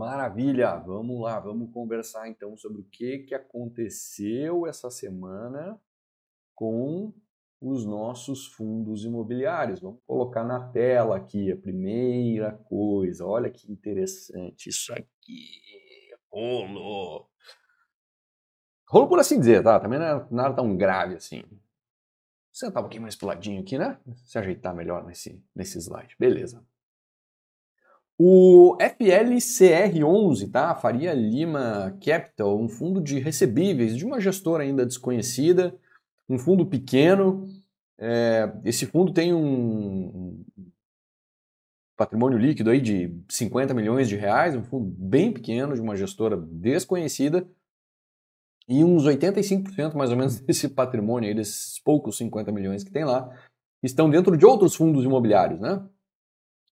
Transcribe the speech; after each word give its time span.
Maravilha, 0.00 0.76
vamos 0.76 1.20
lá, 1.20 1.38
vamos 1.38 1.70
conversar 1.74 2.26
então 2.26 2.56
sobre 2.56 2.80
o 2.80 2.84
que, 2.84 3.18
que 3.18 3.34
aconteceu 3.34 4.66
essa 4.66 4.90
semana 4.90 5.78
com 6.54 7.12
os 7.60 7.84
nossos 7.84 8.46
fundos 8.46 9.04
imobiliários. 9.04 9.78
Vamos 9.78 10.00
colocar 10.06 10.42
na 10.42 10.70
tela 10.70 11.18
aqui 11.18 11.52
a 11.52 11.56
primeira 11.56 12.50
coisa. 12.50 13.26
Olha 13.26 13.50
que 13.50 13.70
interessante 13.70 14.70
isso 14.70 14.90
aqui. 14.94 15.60
Rolo. 16.32 17.28
Rolo 18.88 19.06
por 19.06 19.18
assim 19.18 19.38
dizer, 19.38 19.62
tá? 19.62 19.78
Também 19.78 19.98
não 19.98 20.06
é 20.06 20.26
nada 20.30 20.56
tão 20.56 20.74
grave 20.78 21.16
assim. 21.16 21.44
Sentar 22.50 22.80
um 22.80 22.84
pouquinho 22.84 23.02
mais 23.02 23.16
pro 23.16 23.26
ladinho 23.26 23.60
aqui, 23.60 23.76
né? 23.76 24.00
Se 24.24 24.38
ajeitar 24.38 24.74
melhor 24.74 25.04
nesse, 25.04 25.44
nesse 25.54 25.76
slide. 25.76 26.16
Beleza. 26.18 26.66
O 28.22 28.76
FLCR11, 28.76 30.50
tá? 30.50 30.74
Faria 30.74 31.14
Lima 31.14 31.96
Capital, 32.04 32.60
um 32.60 32.68
fundo 32.68 33.00
de 33.00 33.18
recebíveis 33.18 33.96
de 33.96 34.04
uma 34.04 34.20
gestora 34.20 34.62
ainda 34.62 34.84
desconhecida, 34.84 35.74
um 36.28 36.38
fundo 36.38 36.66
pequeno. 36.66 37.48
É, 37.98 38.52
esse 38.62 38.84
fundo 38.84 39.10
tem 39.10 39.32
um 39.32 40.44
patrimônio 41.96 42.36
líquido 42.36 42.68
aí 42.68 42.78
de 42.78 43.10
50 43.26 43.72
milhões 43.72 44.06
de 44.06 44.16
reais, 44.16 44.54
um 44.54 44.64
fundo 44.64 44.94
bem 44.98 45.32
pequeno 45.32 45.74
de 45.74 45.80
uma 45.80 45.96
gestora 45.96 46.36
desconhecida. 46.36 47.48
E 48.68 48.84
uns 48.84 49.06
85% 49.06 49.94
mais 49.94 50.10
ou 50.10 50.18
menos 50.18 50.38
desse 50.44 50.68
patrimônio 50.68 51.26
aí, 51.26 51.34
desses 51.34 51.78
poucos 51.78 52.18
50 52.18 52.52
milhões 52.52 52.84
que 52.84 52.92
tem 52.92 53.02
lá, 53.02 53.34
estão 53.82 54.10
dentro 54.10 54.36
de 54.36 54.44
outros 54.44 54.74
fundos 54.74 55.06
imobiliários, 55.06 55.58
né? 55.58 55.82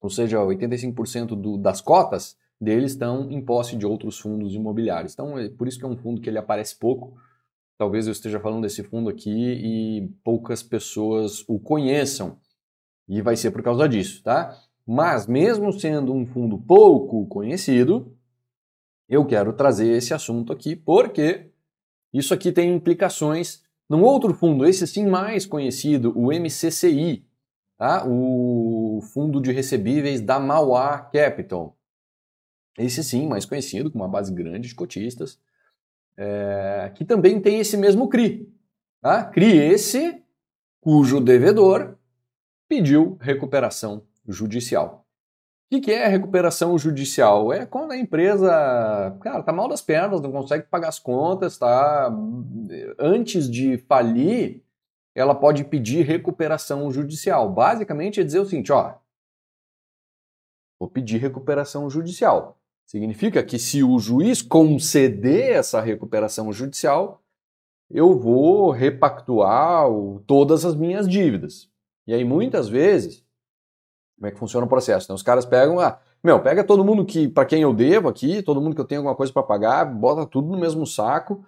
Ou 0.00 0.10
seja, 0.10 0.38
85% 0.38 1.28
do, 1.28 1.56
das 1.56 1.80
cotas 1.80 2.36
deles 2.60 2.92
estão 2.92 3.30
em 3.30 3.40
posse 3.40 3.76
de 3.76 3.86
outros 3.86 4.18
fundos 4.18 4.54
imobiliários. 4.54 5.12
Então, 5.12 5.38
é 5.38 5.48
por 5.48 5.68
isso 5.68 5.78
que 5.78 5.84
é 5.84 5.88
um 5.88 5.96
fundo 5.96 6.20
que 6.20 6.28
ele 6.28 6.38
aparece 6.38 6.76
pouco. 6.76 7.16
Talvez 7.76 8.06
eu 8.06 8.12
esteja 8.12 8.40
falando 8.40 8.62
desse 8.62 8.82
fundo 8.82 9.08
aqui 9.08 9.30
e 9.30 10.08
poucas 10.24 10.62
pessoas 10.62 11.44
o 11.48 11.58
conheçam. 11.58 12.38
E 13.08 13.22
vai 13.22 13.36
ser 13.36 13.52
por 13.52 13.62
causa 13.62 13.88
disso, 13.88 14.22
tá? 14.22 14.56
Mas 14.86 15.26
mesmo 15.26 15.72
sendo 15.72 16.12
um 16.12 16.26
fundo 16.26 16.58
pouco 16.58 17.26
conhecido, 17.26 18.16
eu 19.08 19.24
quero 19.24 19.52
trazer 19.52 19.88
esse 19.88 20.12
assunto 20.12 20.52
aqui 20.52 20.74
porque 20.74 21.50
isso 22.12 22.34
aqui 22.34 22.50
tem 22.50 22.74
implicações 22.74 23.62
num 23.88 24.02
outro 24.02 24.34
fundo, 24.34 24.66
esse 24.66 24.86
sim 24.86 25.06
mais 25.06 25.46
conhecido, 25.46 26.12
o 26.14 26.30
MCCI, 26.30 27.24
tá? 27.78 28.04
o 28.06 29.00
fundo 29.00 29.40
de 29.40 29.52
recebíveis 29.52 30.20
da 30.20 30.38
Mauá 30.38 30.98
Capital. 30.98 31.78
Esse 32.76 33.02
sim, 33.02 33.26
mais 33.26 33.46
conhecido, 33.46 33.90
com 33.90 33.98
uma 33.98 34.08
base 34.08 34.32
grande 34.32 34.68
de 34.68 34.74
cotistas, 34.74 35.40
é, 36.16 36.92
que 36.94 37.04
também 37.04 37.40
tem 37.40 37.60
esse 37.60 37.76
mesmo 37.76 38.08
CRI. 38.08 38.52
Tá? 39.00 39.24
CRI 39.24 39.56
esse 39.56 40.22
cujo 40.80 41.20
devedor 41.20 41.96
pediu 42.68 43.16
recuperação 43.20 44.02
judicial. 44.26 45.06
O 45.66 45.76
que, 45.76 45.80
que 45.82 45.92
é 45.92 46.06
recuperação 46.06 46.78
judicial? 46.78 47.52
É 47.52 47.66
quando 47.66 47.92
a 47.92 47.96
empresa, 47.96 48.48
cara, 49.20 49.42
tá 49.42 49.52
mal 49.52 49.68
das 49.68 49.82
pernas, 49.82 50.20
não 50.20 50.32
consegue 50.32 50.66
pagar 50.66 50.88
as 50.88 50.98
contas, 50.98 51.58
tá 51.58 52.10
antes 52.98 53.50
de 53.50 53.76
falir, 53.76 54.64
ela 55.18 55.34
pode 55.34 55.64
pedir 55.64 56.04
recuperação 56.04 56.92
judicial. 56.92 57.50
Basicamente 57.50 58.20
é 58.20 58.24
dizer 58.24 58.38
o 58.38 58.44
seguinte, 58.44 58.70
ó, 58.70 58.94
vou 60.78 60.88
pedir 60.88 61.18
recuperação 61.18 61.90
judicial. 61.90 62.56
Significa 62.86 63.42
que 63.42 63.58
se 63.58 63.82
o 63.82 63.98
juiz 63.98 64.40
conceder 64.40 65.56
essa 65.56 65.80
recuperação 65.80 66.52
judicial, 66.52 67.20
eu 67.90 68.16
vou 68.16 68.70
repactuar 68.70 69.86
todas 70.24 70.64
as 70.64 70.76
minhas 70.76 71.08
dívidas. 71.08 71.68
E 72.06 72.14
aí 72.14 72.24
muitas 72.24 72.68
vezes, 72.68 73.24
como 74.16 74.28
é 74.28 74.30
que 74.30 74.38
funciona 74.38 74.66
o 74.66 74.68
processo? 74.68 75.06
Então, 75.06 75.16
os 75.16 75.22
caras 75.22 75.44
pegam, 75.44 75.80
ah, 75.80 75.98
meu, 76.22 76.40
pega 76.40 76.62
todo 76.62 76.84
mundo 76.84 77.04
que 77.04 77.26
para 77.26 77.44
quem 77.44 77.62
eu 77.62 77.74
devo 77.74 78.08
aqui, 78.08 78.40
todo 78.40 78.60
mundo 78.60 78.76
que 78.76 78.80
eu 78.80 78.86
tenho 78.86 79.00
alguma 79.00 79.16
coisa 79.16 79.32
para 79.32 79.42
pagar, 79.42 79.84
bota 79.84 80.24
tudo 80.24 80.46
no 80.46 80.58
mesmo 80.58 80.86
saco 80.86 81.44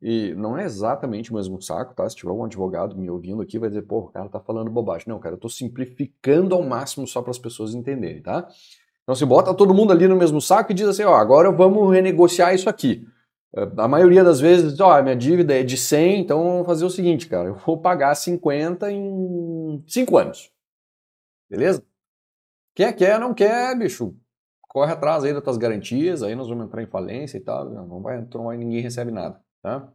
e 0.00 0.32
não 0.34 0.56
é 0.56 0.64
exatamente 0.64 1.32
o 1.32 1.34
mesmo 1.34 1.60
saco, 1.60 1.94
tá? 1.94 2.08
Se 2.08 2.14
tiver 2.14 2.30
um 2.30 2.44
advogado 2.44 2.96
me 2.96 3.10
ouvindo 3.10 3.42
aqui, 3.42 3.58
vai 3.58 3.68
dizer, 3.68 3.82
pô, 3.82 3.98
o 3.98 4.08
cara 4.08 4.28
tá 4.28 4.38
falando 4.38 4.70
bobagem. 4.70 5.08
Não, 5.08 5.18
cara, 5.18 5.34
eu 5.34 5.40
tô 5.40 5.48
simplificando 5.48 6.54
ao 6.54 6.62
máximo 6.62 7.06
só 7.06 7.20
para 7.20 7.32
as 7.32 7.38
pessoas 7.38 7.74
entenderem, 7.74 8.22
tá? 8.22 8.48
Então 9.02 9.14
você 9.14 9.26
bota 9.26 9.52
todo 9.54 9.74
mundo 9.74 9.92
ali 9.92 10.06
no 10.06 10.16
mesmo 10.16 10.40
saco 10.40 10.70
e 10.70 10.74
diz 10.74 10.86
assim, 10.86 11.02
ó, 11.02 11.14
agora 11.14 11.50
vamos 11.50 11.90
renegociar 11.92 12.54
isso 12.54 12.68
aqui. 12.68 13.04
Eh, 13.56 13.68
a 13.76 13.88
maioria 13.88 14.22
das 14.22 14.40
vezes, 14.40 14.78
ó, 14.78 15.02
minha 15.02 15.16
dívida 15.16 15.58
é 15.58 15.62
de 15.64 15.76
100, 15.76 16.20
então 16.20 16.44
vamos 16.44 16.66
fazer 16.66 16.84
o 16.84 16.90
seguinte, 16.90 17.26
cara, 17.26 17.48
eu 17.48 17.54
vou 17.56 17.80
pagar 17.80 18.14
50 18.14 18.92
em 18.92 19.82
5 19.86 20.16
anos. 20.16 20.52
Beleza? 21.50 21.82
Quer, 22.74 22.92
quer, 22.92 23.18
não 23.18 23.34
quer, 23.34 23.76
bicho. 23.76 24.14
Corre 24.68 24.92
atrás 24.92 25.24
aí 25.24 25.32
das 25.32 25.42
tuas 25.42 25.56
garantias, 25.56 26.22
aí 26.22 26.34
nós 26.36 26.48
vamos 26.48 26.66
entrar 26.66 26.82
em 26.82 26.86
falência 26.86 27.38
e 27.38 27.40
tal. 27.40 27.68
Não 27.68 28.00
vai, 28.02 28.24
não 28.32 28.44
vai 28.44 28.56
ninguém 28.56 28.80
recebe 28.80 29.10
nada. 29.10 29.40
Tá? 29.62 29.92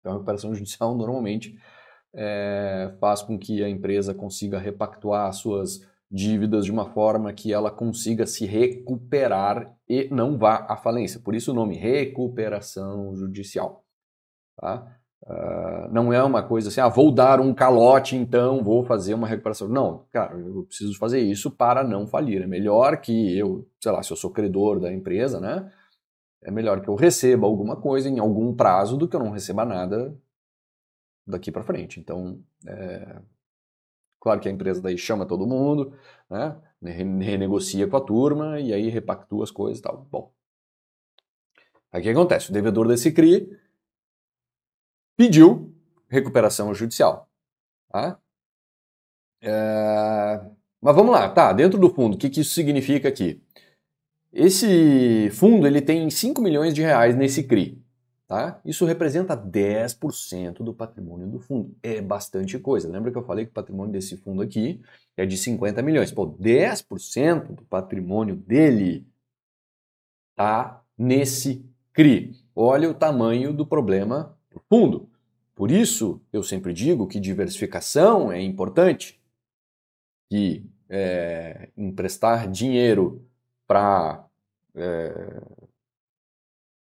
Então, 0.00 0.12
a 0.12 0.14
recuperação 0.14 0.54
judicial 0.54 0.94
normalmente 0.94 1.58
é, 2.14 2.94
faz 3.00 3.22
com 3.22 3.38
que 3.38 3.62
a 3.62 3.68
empresa 3.68 4.14
consiga 4.14 4.58
repactuar 4.58 5.32
suas 5.32 5.80
dívidas 6.10 6.64
de 6.64 6.70
uma 6.70 6.86
forma 6.92 7.32
que 7.32 7.52
ela 7.52 7.70
consiga 7.70 8.24
se 8.26 8.46
recuperar 8.46 9.74
e 9.88 10.08
não 10.10 10.38
vá 10.38 10.64
à 10.68 10.76
falência. 10.76 11.18
Por 11.18 11.34
isso 11.34 11.50
o 11.50 11.54
nome 11.54 11.76
recuperação 11.76 13.14
judicial. 13.16 13.84
Tá? 14.56 14.96
Uh, 15.26 15.90
não 15.90 16.12
é 16.12 16.22
uma 16.22 16.42
coisa 16.42 16.68
assim, 16.68 16.80
ah, 16.80 16.88
vou 16.88 17.10
dar 17.10 17.40
um 17.40 17.54
calote, 17.54 18.14
então 18.14 18.62
vou 18.62 18.84
fazer 18.84 19.14
uma 19.14 19.26
recuperação. 19.26 19.66
Não, 19.66 20.04
cara, 20.12 20.38
eu 20.38 20.64
preciso 20.64 20.96
fazer 20.98 21.20
isso 21.20 21.50
para 21.50 21.82
não 21.82 22.06
falir. 22.06 22.42
É 22.42 22.46
melhor 22.46 22.98
que 23.00 23.36
eu, 23.36 23.66
sei 23.80 23.90
lá, 23.90 24.02
se 24.02 24.12
eu 24.12 24.16
sou 24.16 24.30
credor 24.30 24.78
da 24.78 24.92
empresa, 24.92 25.40
né? 25.40 25.72
É 26.44 26.50
melhor 26.50 26.80
que 26.82 26.88
eu 26.88 26.94
receba 26.94 27.46
alguma 27.46 27.74
coisa 27.74 28.08
em 28.08 28.18
algum 28.18 28.54
prazo 28.54 28.96
do 28.96 29.08
que 29.08 29.16
eu 29.16 29.20
não 29.20 29.30
receba 29.30 29.64
nada 29.64 30.16
daqui 31.26 31.50
para 31.50 31.62
frente. 31.62 31.98
Então, 31.98 32.38
é, 32.66 33.22
claro 34.20 34.40
que 34.40 34.48
a 34.48 34.52
empresa 34.52 34.82
daí 34.82 34.98
chama 34.98 35.26
todo 35.26 35.46
mundo, 35.46 35.96
né, 36.28 36.56
renegocia 36.82 37.88
com 37.88 37.96
a 37.96 38.00
turma 38.00 38.60
e 38.60 38.74
aí 38.74 38.88
repactua 38.90 39.42
as 39.42 39.50
coisas 39.50 39.78
e 39.78 39.82
tal. 39.82 40.06
Bom, 40.10 40.32
aí 41.90 42.00
o 42.00 42.02
que 42.04 42.10
acontece? 42.10 42.50
O 42.50 42.52
devedor 42.52 42.86
desse 42.86 43.10
CRI 43.10 43.58
pediu 45.16 45.74
recuperação 46.08 46.74
judicial. 46.74 47.28
Tá? 47.88 48.18
É, 49.40 50.40
mas 50.80 50.94
vamos 50.94 51.12
lá, 51.12 51.26
tá, 51.30 51.52
dentro 51.54 51.78
do 51.78 51.88
fundo, 51.88 52.14
o 52.16 52.18
que, 52.18 52.28
que 52.28 52.40
isso 52.42 52.52
significa 52.52 53.08
aqui? 53.08 53.42
Esse 54.36 55.30
fundo 55.30 55.64
ele 55.64 55.80
tem 55.80 56.10
5 56.10 56.42
milhões 56.42 56.74
de 56.74 56.82
reais 56.82 57.14
nesse 57.14 57.44
CRI. 57.44 57.80
Tá? 58.26 58.60
Isso 58.64 58.84
representa 58.84 59.36
10% 59.36 60.64
do 60.64 60.74
patrimônio 60.74 61.28
do 61.28 61.38
fundo. 61.38 61.76
É 61.80 62.00
bastante 62.00 62.58
coisa. 62.58 62.88
Lembra 62.88 63.12
que 63.12 63.18
eu 63.18 63.22
falei 63.22 63.44
que 63.44 63.52
o 63.52 63.54
patrimônio 63.54 63.92
desse 63.92 64.16
fundo 64.16 64.42
aqui 64.42 64.80
é 65.16 65.24
de 65.24 65.38
50 65.38 65.80
milhões? 65.82 66.10
Pô, 66.10 66.26
10% 66.26 67.54
do 67.54 67.62
patrimônio 67.64 68.34
dele 68.34 69.06
tá 70.34 70.82
nesse 70.98 71.64
CRI. 71.92 72.34
Olha 72.56 72.90
o 72.90 72.94
tamanho 72.94 73.52
do 73.52 73.64
problema 73.64 74.36
do 74.50 74.60
fundo. 74.68 75.08
Por 75.54 75.70
isso, 75.70 76.20
eu 76.32 76.42
sempre 76.42 76.72
digo 76.72 77.06
que 77.06 77.20
diversificação 77.20 78.32
é 78.32 78.42
importante. 78.42 79.20
Que 80.28 80.66
é, 80.88 81.68
emprestar 81.76 82.50
dinheiro 82.50 83.24
para 83.66 84.23
é, 84.74 85.42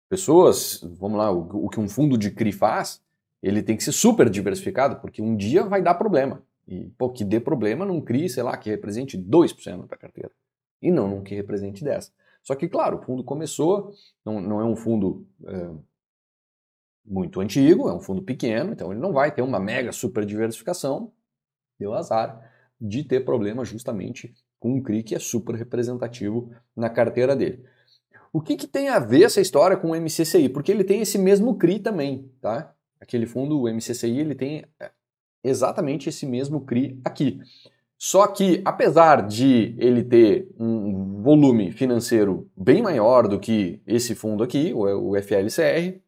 pessoas, 0.09 0.81
vamos 0.99 1.19
lá, 1.19 1.31
o, 1.31 1.67
o, 1.67 1.69
que 1.69 1.81
um 1.81 1.89
fundo 1.89 2.17
de 2.19 2.31
CRI 2.31 2.53
faz, 2.53 3.03
ele 3.43 3.63
tem 3.63 3.77
que 3.77 3.83
ser 3.83 3.93
super 3.93 4.31
diversificado, 4.31 4.97
porque 5.01 5.21
um 5.21 5.37
dia 5.37 5.65
vai 5.65 5.83
dar 5.83 5.95
problema. 5.95 6.43
E, 6.67 6.89
pô, 6.97 7.11
que 7.11 7.25
dê 7.25 7.41
problema 7.41 7.85
num 7.85 8.01
CRI, 8.01 8.29
sei 8.29 8.43
lá, 8.43 8.57
que 8.57 8.71
represente 8.71 9.19
2% 9.19 9.89
da 9.89 9.97
carteira. 9.97 10.31
E 10.81 10.91
não 10.91 11.09
num 11.09 11.23
que 11.23 11.35
represente 11.35 11.85
10%. 11.85 12.13
Só 12.43 12.55
que, 12.55 12.69
claro, 12.69 12.99
o 12.99 13.03
fundo 13.03 13.23
começou, 13.23 13.93
não, 14.25 14.41
não 14.41 14.61
é 14.61 14.65
um 14.65 14.75
fundo 14.75 15.27
é, 15.47 15.71
muito 17.05 17.41
antigo, 17.41 17.89
é 17.89 17.95
um 17.95 18.01
fundo 18.01 18.23
pequeno, 18.23 18.73
então 18.73 18.93
ele 18.93 19.01
não 19.01 19.13
vai 19.13 19.33
ter 19.33 19.43
uma 19.43 19.61
mega 19.61 19.93
super 19.93 20.25
diversificação, 20.25 21.13
deu 21.79 21.95
azar 21.95 22.51
de 22.81 23.05
ter 23.05 23.25
problema 23.25 23.65
justamente 23.65 24.35
com 24.59 24.75
um 24.75 24.83
CRI 24.83 25.03
que 25.03 25.15
é 25.15 25.19
super 25.19 25.55
representativo 25.55 26.53
na 26.77 26.91
carteira 26.91 27.35
dele. 27.35 27.65
O 28.33 28.41
que, 28.41 28.57
que 28.57 28.67
tem 28.67 28.89
a 28.89 28.99
ver 28.99 29.25
essa 29.25 29.41
história 29.41 29.77
com 29.77 29.91
o 29.91 29.95
MCCI? 29.95 30.49
Porque 30.49 30.73
ele 30.73 30.85
tem 30.85 31.03
esse 31.03 31.19
mesmo 31.19 31.57
CRI 31.59 31.79
também, 31.79 32.31
tá? 32.41 32.75
Aquele 32.99 33.27
fundo, 33.27 33.61
o 33.61 33.69
MCCI, 33.69 34.19
ele 34.19 34.35
tem 34.35 34.65
é, 34.81 34.91
exatamente 35.45 36.09
esse 36.09 36.25
mesmo 36.25 36.65
CRI 36.65 36.99
aqui. 37.05 37.41
Só 37.99 38.27
que, 38.27 38.63
apesar 38.65 39.27
de 39.27 39.77
ele 39.79 40.03
ter 40.03 40.49
um 40.59 41.23
volume 41.23 41.71
financeiro 41.71 42.51
bem 42.57 42.83
maior 42.83 43.29
do 43.29 43.39
que 43.39 43.81
esse 43.87 44.15
fundo 44.15 44.43
aqui, 44.43 44.73
o 44.75 45.15
FLCR, 45.17 46.01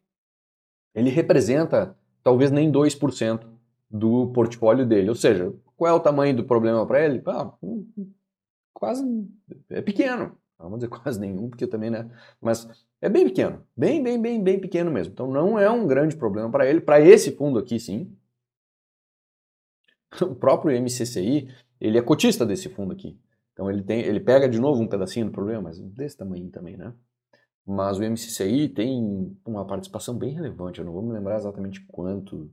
ele 0.93 1.09
representa 1.09 1.95
talvez 2.23 2.49
nem 2.49 2.71
2% 2.71 3.45
do 3.89 4.31
portfólio 4.33 4.85
dele. 4.85 5.09
Ou 5.09 5.15
seja, 5.15 5.53
qual 5.77 5.91
é 5.91 5.93
o 5.93 5.99
tamanho 5.99 6.35
do 6.35 6.43
problema 6.43 6.85
para 6.85 7.05
ele? 7.05 7.21
Ah, 7.27 7.53
quase 8.73 9.05
é 9.69 9.81
pequeno. 9.81 10.35
Vamos 10.57 10.79
dizer 10.79 10.89
quase 10.89 11.19
nenhum, 11.19 11.49
porque 11.49 11.67
também, 11.67 11.89
né? 11.89 12.09
Mas 12.41 12.67
é 13.01 13.09
bem 13.09 13.25
pequeno. 13.25 13.65
Bem, 13.75 14.01
bem, 14.01 14.21
bem, 14.21 14.41
bem 14.41 14.59
pequeno 14.59 14.91
mesmo. 14.91 15.13
Então 15.13 15.29
não 15.29 15.59
é 15.59 15.69
um 15.69 15.87
grande 15.87 16.15
problema 16.15 16.49
para 16.49 16.67
ele. 16.67 16.81
Para 16.81 16.99
esse 16.99 17.31
fundo 17.35 17.59
aqui, 17.59 17.79
sim. 17.79 18.15
O 20.21 20.35
próprio 20.35 20.71
MCCI, 20.81 21.49
ele 21.79 21.97
é 21.97 22.01
cotista 22.01 22.45
desse 22.45 22.69
fundo 22.69 22.93
aqui. 22.93 23.19
Então 23.51 23.69
ele, 23.69 23.83
tem, 23.83 24.01
ele 24.01 24.19
pega 24.19 24.47
de 24.47 24.59
novo 24.59 24.81
um 24.81 24.87
pedacinho 24.87 25.25
do 25.25 25.31
problema, 25.31 25.63
mas 25.63 25.79
desse 25.79 26.17
tamanho 26.17 26.49
também, 26.49 26.77
né? 26.77 26.93
Mas 27.65 27.97
o 27.97 28.03
MCCI 28.03 28.69
tem 28.69 29.35
uma 29.45 29.65
participação 29.65 30.15
bem 30.17 30.33
relevante, 30.33 30.79
eu 30.79 30.85
não 30.85 30.93
vou 30.93 31.01
me 31.01 31.11
lembrar 31.11 31.37
exatamente 31.37 31.83
quanto, 31.87 32.51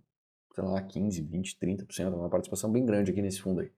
sei 0.54 0.64
lá, 0.64 0.81
15, 0.81 1.20
20, 1.22 1.58
30%, 1.58 2.14
uma 2.14 2.31
participação 2.31 2.70
bem 2.72 2.87
grande 2.87 3.10
aqui 3.10 3.20
nesse 3.20 3.43
fundo 3.43 3.60
aí. 3.60 3.70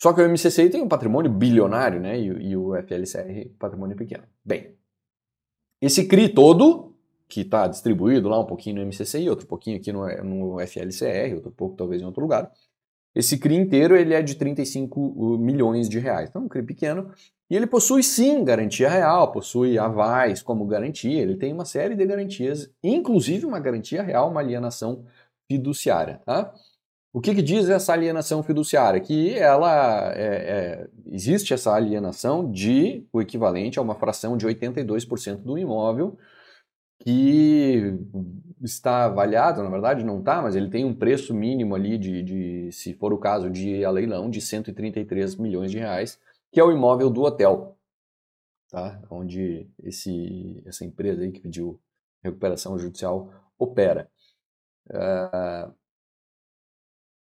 Só 0.00 0.12
que 0.12 0.20
o 0.20 0.28
MCCI 0.28 0.70
tem 0.70 0.80
um 0.80 0.88
patrimônio 0.88 1.30
bilionário, 1.30 2.00
né? 2.00 2.18
E, 2.18 2.26
e 2.26 2.56
o 2.56 2.74
FLCR, 2.76 3.48
patrimônio 3.58 3.96
pequeno. 3.96 4.24
Bem, 4.44 4.76
esse 5.80 6.06
CRI 6.06 6.28
todo, 6.28 6.94
que 7.28 7.42
está 7.42 7.66
distribuído 7.66 8.28
lá 8.28 8.38
um 8.38 8.46
pouquinho 8.46 8.76
no 8.76 8.86
MCCI, 8.86 9.28
outro 9.28 9.46
pouquinho 9.46 9.76
aqui 9.76 9.92
no, 9.92 10.06
no 10.24 10.60
FLCR, 10.60 11.34
outro 11.34 11.50
pouco 11.50 11.76
talvez 11.76 12.00
em 12.00 12.04
outro 12.04 12.22
lugar, 12.22 12.50
esse 13.14 13.38
CRI 13.38 13.56
inteiro 13.56 13.96
ele 13.96 14.14
é 14.14 14.22
de 14.22 14.36
35 14.36 15.00
uh, 15.00 15.38
milhões 15.38 15.88
de 15.88 15.98
reais. 15.98 16.28
Então, 16.28 16.42
é 16.42 16.44
um 16.44 16.48
CRI 16.48 16.62
pequeno. 16.62 17.10
E 17.50 17.56
ele 17.56 17.66
possui 17.66 18.02
sim 18.02 18.44
garantia 18.44 18.88
real, 18.88 19.32
possui 19.32 19.78
avais 19.78 20.42
como 20.42 20.66
garantia, 20.66 21.22
ele 21.22 21.36
tem 21.36 21.52
uma 21.52 21.64
série 21.64 21.94
de 21.96 22.04
garantias, 22.04 22.70
inclusive 22.82 23.46
uma 23.46 23.58
garantia 23.58 24.02
real, 24.02 24.30
uma 24.30 24.40
alienação 24.40 25.04
fiduciária. 25.48 26.20
Tá? 26.26 26.52
O 27.12 27.20
que, 27.20 27.34
que, 27.34 27.42
diz 27.42 27.68
essa 27.68 27.92
alienação 27.92 28.42
fiduciária? 28.42 29.00
Que 29.00 29.34
ela 29.34 30.12
é, 30.14 30.26
é, 30.26 30.88
existe 31.06 31.54
essa 31.54 31.72
alienação 31.72 32.50
de 32.50 33.06
o 33.12 33.20
equivalente 33.20 33.78
a 33.78 33.82
uma 33.82 33.94
fração 33.94 34.36
de 34.36 34.46
82% 34.46 35.36
do 35.38 35.58
imóvel 35.58 36.18
que 37.00 37.96
está 38.60 39.04
avaliado, 39.04 39.62
na 39.62 39.70
verdade 39.70 40.04
não 40.04 40.18
está, 40.18 40.42
mas 40.42 40.56
ele 40.56 40.68
tem 40.68 40.84
um 40.84 40.94
preço 40.94 41.32
mínimo 41.32 41.74
ali 41.74 41.96
de, 41.96 42.22
de, 42.22 42.72
se 42.72 42.92
for 42.94 43.12
o 43.12 43.18
caso 43.18 43.48
de 43.48 43.84
a 43.84 43.90
leilão, 43.90 44.28
de 44.28 44.40
133 44.40 45.36
milhões 45.36 45.70
de 45.70 45.78
reais, 45.78 46.20
que 46.52 46.58
é 46.58 46.64
o 46.64 46.72
imóvel 46.72 47.08
do 47.08 47.22
hotel, 47.22 47.76
tá? 48.70 49.00
onde 49.10 49.70
esse, 49.82 50.62
essa 50.66 50.84
empresa 50.84 51.22
aí 51.22 51.30
que 51.30 51.40
pediu 51.40 51.80
recuperação 52.22 52.78
judicial 52.78 53.32
opera. 53.58 54.10
Uh, 54.90 55.72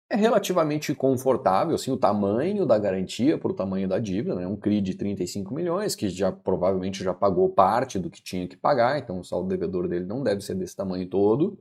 é 0.09 0.15
relativamente 0.15 0.95
confortável, 0.95 1.75
assim, 1.75 1.91
o 1.91 1.97
tamanho 1.97 2.65
da 2.65 2.77
garantia 2.79 3.37
o 3.41 3.53
tamanho 3.53 3.87
da 3.87 3.99
dívida, 3.99 4.35
né? 4.35 4.47
um 4.47 4.55
CRI 4.55 4.79
de 4.79 4.95
35 4.95 5.53
milhões, 5.53 5.95
que 5.95 6.07
já 6.07 6.31
provavelmente 6.31 7.03
já 7.03 7.13
pagou 7.13 7.49
parte 7.49 7.99
do 7.99 8.09
que 8.09 8.21
tinha 8.21 8.47
que 8.47 8.55
pagar, 8.55 8.97
então 8.97 9.19
o 9.19 9.23
saldo 9.23 9.49
devedor 9.49 9.87
dele 9.87 10.05
não 10.05 10.23
deve 10.23 10.41
ser 10.41 10.55
desse 10.55 10.75
tamanho 10.75 11.09
todo. 11.09 11.59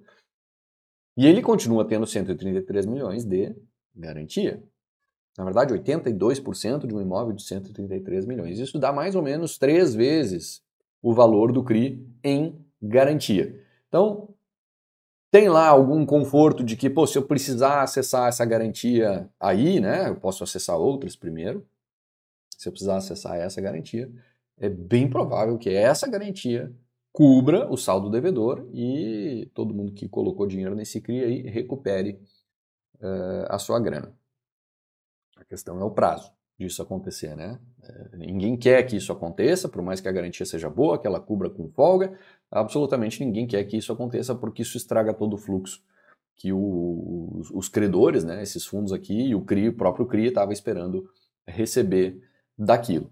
E 1.16 1.26
ele 1.26 1.42
continua 1.42 1.84
tendo 1.84 2.06
133 2.06 2.86
milhões 2.86 3.24
de 3.24 3.56
garantia. 3.94 4.62
Na 5.36 5.44
verdade, 5.44 5.74
82% 5.74 6.86
de 6.86 6.94
um 6.94 7.00
imóvel 7.00 7.34
de 7.34 7.42
133 7.42 8.26
milhões. 8.26 8.58
Isso 8.58 8.78
dá 8.78 8.92
mais 8.92 9.14
ou 9.14 9.22
menos 9.22 9.58
três 9.58 9.94
vezes 9.94 10.62
o 11.02 11.12
valor 11.12 11.52
do 11.52 11.64
CRI 11.64 12.06
em 12.22 12.64
garantia. 12.80 13.60
Então, 13.88 14.34
tem 15.36 15.50
lá 15.50 15.68
algum 15.68 16.06
conforto 16.06 16.64
de 16.64 16.78
que, 16.78 16.88
pô, 16.88 17.06
se 17.06 17.18
eu 17.18 17.22
precisar 17.22 17.82
acessar 17.82 18.26
essa 18.26 18.42
garantia 18.42 19.28
aí, 19.38 19.80
né, 19.80 20.08
eu 20.08 20.16
posso 20.16 20.42
acessar 20.42 20.78
outras 20.78 21.14
primeiro. 21.14 21.68
Se 22.56 22.66
eu 22.66 22.72
precisar 22.72 22.96
acessar 22.96 23.36
essa 23.36 23.60
garantia, 23.60 24.10
é 24.56 24.70
bem 24.70 25.10
provável 25.10 25.58
que 25.58 25.68
essa 25.68 26.08
garantia 26.08 26.74
cubra 27.12 27.70
o 27.70 27.76
saldo 27.76 28.08
devedor 28.08 28.66
e 28.72 29.50
todo 29.52 29.74
mundo 29.74 29.92
que 29.92 30.08
colocou 30.08 30.46
dinheiro 30.46 30.74
nesse 30.74 31.02
CRI 31.02 31.22
aí 31.22 31.42
recupere 31.42 32.18
uh, 32.94 33.44
a 33.50 33.58
sua 33.58 33.78
grana. 33.78 34.16
A 35.36 35.44
questão 35.44 35.78
é 35.78 35.84
o 35.84 35.90
prazo 35.90 36.32
disso 36.58 36.80
acontecer, 36.80 37.36
né? 37.36 37.60
É, 37.82 38.16
ninguém 38.16 38.56
quer 38.56 38.82
que 38.84 38.96
isso 38.96 39.12
aconteça, 39.12 39.68
por 39.68 39.82
mais 39.82 40.00
que 40.00 40.08
a 40.08 40.12
garantia 40.12 40.46
seja 40.46 40.70
boa, 40.70 40.98
que 40.98 41.06
ela 41.06 41.20
cubra 41.20 41.50
com 41.50 41.68
folga, 41.68 42.18
absolutamente 42.50 43.24
ninguém 43.24 43.46
quer 43.46 43.62
que 43.64 43.76
isso 43.76 43.92
aconteça 43.92 44.34
porque 44.34 44.62
isso 44.62 44.76
estraga 44.76 45.12
todo 45.12 45.34
o 45.34 45.38
fluxo 45.38 45.82
que 46.36 46.52
o, 46.52 47.30
os, 47.34 47.50
os, 47.50 47.68
credores, 47.68 48.22
né, 48.22 48.42
esses 48.42 48.66
fundos 48.66 48.92
aqui, 48.92 49.28
e 49.28 49.34
o 49.34 49.40
CRI, 49.40 49.70
o 49.70 49.76
próprio 49.76 50.06
CRI, 50.06 50.26
estava 50.26 50.52
esperando 50.52 51.08
receber 51.46 52.20
daquilo. 52.58 53.10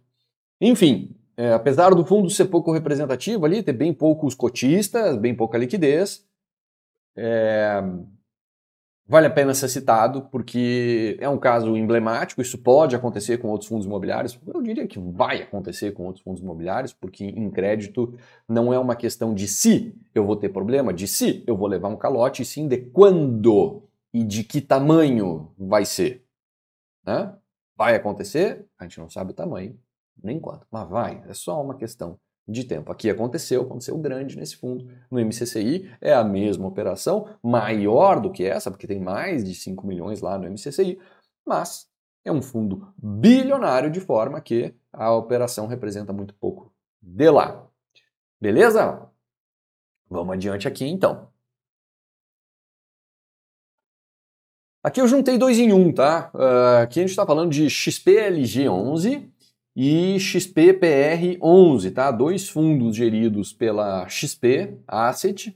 Enfim, 0.61 1.17
é, 1.37 1.53
apesar 1.53 1.95
do 1.95 2.05
fundo 2.05 2.29
ser 2.29 2.47
pouco 2.47 2.71
representativo 2.71 3.45
ali, 3.45 3.63
ter 3.63 3.73
bem 3.73 3.93
poucos 3.93 4.35
cotistas, 4.35 5.17
bem 5.17 5.35
pouca 5.35 5.59
liquidez, 5.59 6.27
é, 7.17 7.83
Vale 9.07 9.27
a 9.27 9.31
pena 9.31 9.53
ser 9.53 9.69
citado 9.69 10.23
porque 10.31 11.19
é 11.21 11.29
um 11.29 11.37
caso 11.37 11.77
emblemático, 11.77 12.41
isso 12.41 12.57
pode 12.57 12.97
acontecer 12.97 13.37
com 13.37 13.49
outros 13.49 13.69
fundos 13.69 13.85
imobiliários. 13.85 14.39
Eu 14.47 14.63
diria 14.63 14.87
que 14.87 14.99
vai 14.99 15.43
acontecer 15.43 15.93
com 15.93 16.07
outros 16.07 16.25
fundos 16.25 16.41
imobiliários, 16.41 16.95
porque 16.95 17.23
em 17.23 17.51
crédito 17.51 18.15
não 18.49 18.73
é 18.73 18.79
uma 18.79 18.97
questão 18.97 19.35
de 19.35 19.47
se 19.47 19.95
eu 20.15 20.25
vou 20.25 20.37
ter 20.37 20.49
problema, 20.49 20.93
de 20.93 21.07
se 21.07 21.45
eu 21.47 21.55
vou 21.55 21.69
levar 21.69 21.89
um 21.89 21.97
calote, 21.97 22.41
e 22.41 22.47
sim 22.47 22.67
de 22.67 22.79
quando 22.79 23.83
e 24.11 24.25
de 24.25 24.43
que 24.43 24.63
tamanho 24.63 25.53
vai 25.59 25.85
ser. 25.85 26.25
Né? 27.05 27.35
Vai 27.77 27.95
acontecer, 27.97 28.65
a 28.79 28.85
gente 28.85 28.99
não 29.01 29.11
sabe 29.11 29.33
o 29.33 29.35
tamanho, 29.35 29.79
nem 30.23 30.41
quanto, 30.41 30.67
mas 30.71 30.89
vai, 30.89 31.23
é 31.29 31.35
só 31.35 31.63
uma 31.63 31.75
questão 31.75 32.19
de 32.47 32.65
tempo. 32.65 32.93
Aqui 32.93 33.09
aconteceu, 33.09 33.63
aconteceu 33.63 33.97
grande 33.99 34.37
nesse 34.37 34.57
fundo. 34.57 34.89
No 35.11 35.19
MCCI 35.19 35.91
é 36.01 36.13
a 36.13 36.23
mesma 36.23 36.67
operação, 36.67 37.29
maior 37.43 38.21
do 38.21 38.31
que 38.31 38.45
essa, 38.45 38.71
porque 38.71 38.87
tem 38.87 39.01
mais 39.01 39.45
de 39.45 39.55
5 39.55 39.87
milhões 39.87 40.21
lá 40.21 40.39
no 40.39 40.51
MCCI, 40.51 40.99
mas 41.47 41.89
é 42.25 42.33
um 42.33 42.43
fundo 42.43 42.93
bilionário 42.97 43.91
de 43.91 44.01
forma 44.01 44.41
que 44.41 44.75
a 44.93 45.13
operação 45.13 45.67
representa 45.67 46.13
muito 46.13 46.35
pouco 46.35 46.73
de 47.01 47.31
lá. 47.31 47.67
Beleza? 48.41 49.09
Vamos 50.09 50.35
adiante 50.35 50.69
aqui 50.69 50.87
então. 50.87 51.29
Aqui 54.83 55.01
eu 55.01 55.09
juntei 55.09 55.39
dois 55.39 55.59
em 55.59 55.73
um, 55.73 55.91
tá? 55.91 56.31
Uh, 56.35 56.83
aqui 56.83 57.01
a 57.01 57.03
gente 57.03 57.11
está 57.11 57.25
falando 57.25 57.51
de 57.51 57.67
XPLG11 57.69 59.31
e 59.77 60.17
XPPR11, 60.17 61.93
tá? 61.93 62.11
Dois 62.11 62.49
fundos 62.49 62.97
geridos 62.97 63.53
pela 63.53 64.09
XP 64.09 64.79
Asset. 64.87 65.55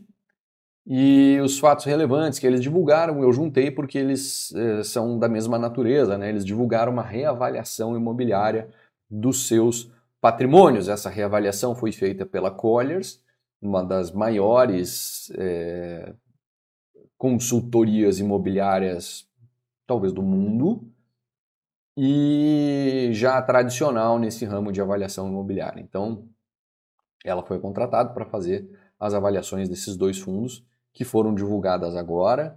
E 0.91 1.39
os 1.43 1.59
fatos 1.59 1.85
relevantes 1.85 2.39
que 2.39 2.47
eles 2.47 2.63
divulgaram, 2.63 3.23
eu 3.23 3.31
juntei 3.31 3.71
porque 3.71 3.99
eles 3.99 4.53
eh, 4.55 4.83
são 4.83 5.19
da 5.19 5.29
mesma 5.29 5.59
natureza, 5.59 6.17
né? 6.17 6.31
Eles 6.31 6.45
divulgaram 6.45 6.91
uma 6.91 7.03
reavaliação 7.03 7.95
imobiliária 7.95 8.71
dos 9.11 9.47
seus 9.47 9.91
patrimônios. 10.19 10.89
Essa 10.89 11.11
reavaliação 11.11 11.75
foi 11.75 11.93
feita 11.93 12.25
pela 12.25 12.51
Colliers, 12.51 13.23
uma 13.61 13.85
das 13.85 14.11
maiores 14.11 15.31
eh, 15.37 16.15
consultorias 17.19 18.19
imobiliárias, 18.19 19.29
talvez 19.87 20.13
do 20.13 20.23
mundo, 20.23 20.91
e 22.01 23.11
já 23.13 23.43
tradicional 23.43 24.21
nesse 24.21 24.45
ramo 24.45 24.71
de 24.71 24.81
avaliação 24.81 25.27
imobiliária. 25.27 25.81
Então, 25.81 26.29
ela 27.25 27.43
foi 27.43 27.59
contratada 27.59 28.11
para 28.11 28.25
fazer 28.25 28.71
as 29.01 29.15
avaliações 29.15 29.69
desses 29.69 29.97
dois 29.97 30.17
fundos 30.17 30.65
que 30.93 31.05
foram 31.05 31.35
divulgadas 31.35 31.97
agora. 31.97 32.57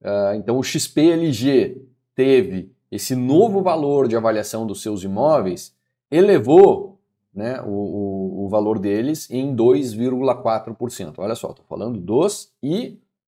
Uh, 0.00 0.34
então, 0.34 0.58
o 0.58 0.62
XPLG 0.64 1.80
teve 2.16 2.72
esse 2.90 3.14
novo 3.14 3.62
valor 3.62 4.08
de 4.08 4.16
avaliação 4.16 4.66
dos 4.66 4.82
seus 4.82 5.04
imóveis, 5.04 5.72
elevou 6.10 6.98
né, 7.32 7.62
o, 7.62 7.68
o, 7.68 8.46
o 8.46 8.48
valor 8.48 8.80
deles 8.80 9.30
em 9.30 9.54
2,4%. 9.54 11.14
Olha 11.18 11.36
só, 11.36 11.50
estou 11.50 11.64
falando 11.64 12.00
dos 12.00 12.52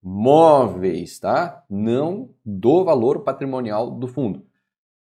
imóveis, 0.02 1.20
tá? 1.20 1.62
Não 1.70 2.30
do 2.44 2.82
valor 2.82 3.20
patrimonial 3.20 3.88
do 3.88 4.08
fundo. 4.08 4.42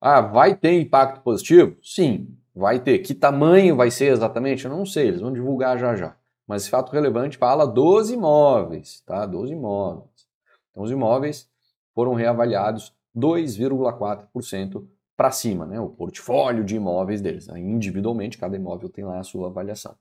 Ah, 0.00 0.20
vai 0.20 0.54
ter 0.54 0.80
impacto 0.80 1.22
positivo? 1.22 1.76
Sim, 1.82 2.36
vai 2.54 2.78
ter. 2.80 2.98
Que 3.00 3.14
tamanho 3.14 3.76
vai 3.76 3.90
ser 3.90 4.12
exatamente? 4.12 4.64
Eu 4.64 4.70
não 4.70 4.86
sei, 4.86 5.08
eles 5.08 5.20
vão 5.20 5.32
divulgar 5.32 5.78
já 5.78 5.96
já. 5.96 6.16
Mas 6.46 6.62
esse 6.62 6.70
fato 6.70 6.92
relevante 6.92 7.36
fala 7.36 7.66
dos 7.66 8.10
imóveis, 8.10 9.02
tá? 9.04 9.26
Dos 9.26 9.50
imóveis. 9.50 10.26
Então, 10.70 10.82
os 10.82 10.90
imóveis 10.90 11.48
foram 11.94 12.14
reavaliados 12.14 12.94
2,4% 13.16 14.86
para 15.16 15.32
cima, 15.32 15.66
né? 15.66 15.80
O 15.80 15.88
portfólio 15.88 16.64
de 16.64 16.76
imóveis 16.76 17.20
deles. 17.20 17.48
Individualmente, 17.48 18.38
cada 18.38 18.56
imóvel 18.56 18.88
tem 18.88 19.04
lá 19.04 19.18
a 19.18 19.24
sua 19.24 19.48
avaliação. 19.48 19.96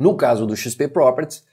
No 0.00 0.16
caso 0.16 0.46
do 0.46 0.56
XP 0.56 0.88
Properties, 0.88 1.44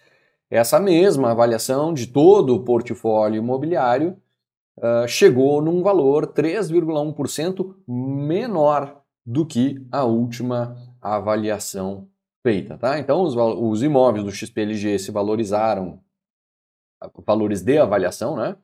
essa 0.49 0.79
mesma 0.79 1.31
avaliação 1.31 1.93
de 1.93 2.07
todo 2.07 2.55
o 2.55 2.63
portfólio 2.63 3.37
imobiliário 3.37 4.17
uh, 4.79 5.07
chegou 5.07 5.61
num 5.61 5.83
valor 5.83 6.33
3,1% 6.33 7.75
menor 7.87 9.03
do 9.25 9.45
que 9.45 9.85
a 9.91 10.03
última 10.03 10.75
avaliação 11.01 12.09
feita. 12.41 12.77
Tá? 12.77 12.99
Então, 12.99 13.21
os, 13.21 13.35
os 13.35 13.83
imóveis 13.83 14.25
do 14.25 14.31
XPLG 14.31 14.97
se 14.99 15.11
valorizaram, 15.11 16.01
valores 17.25 17.61
de 17.61 17.77
avaliação, 17.77 18.35
né? 18.35 18.57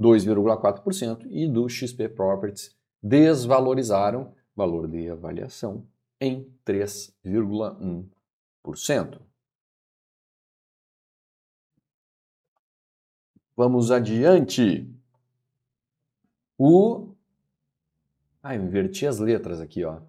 2,4%, 0.00 1.26
e 1.30 1.46
do 1.48 1.68
XP 1.68 2.08
Properties 2.08 2.74
desvalorizaram 3.02 4.32
valor 4.56 4.88
de 4.88 5.10
avaliação 5.10 5.86
em 6.20 6.50
3,1%. 6.66 9.20
Vamos 13.56 13.92
adiante. 13.92 14.90
O. 16.66 17.14
Ah, 18.42 18.56
eu 18.56 18.62
inverti 18.62 19.06
as 19.06 19.18
letras 19.18 19.60
aqui, 19.60 19.84
ó. 19.84 20.00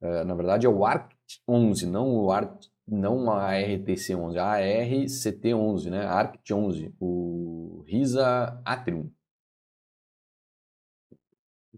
Uh, 0.00 0.24
na 0.24 0.34
verdade 0.34 0.66
é 0.66 0.68
o 0.68 0.80
ARCT11, 0.80 1.84
não 1.84 2.16
o 2.16 2.32
ARC, 2.32 2.64
não 2.88 3.30
a 3.30 3.52
RTC11, 3.52 4.36
a 4.36 4.58
ARCT11, 4.58 5.90
né? 5.90 6.04
ARCT11, 6.04 6.92
o 6.98 7.84
RISA 7.86 8.60
Atrium 8.64 9.12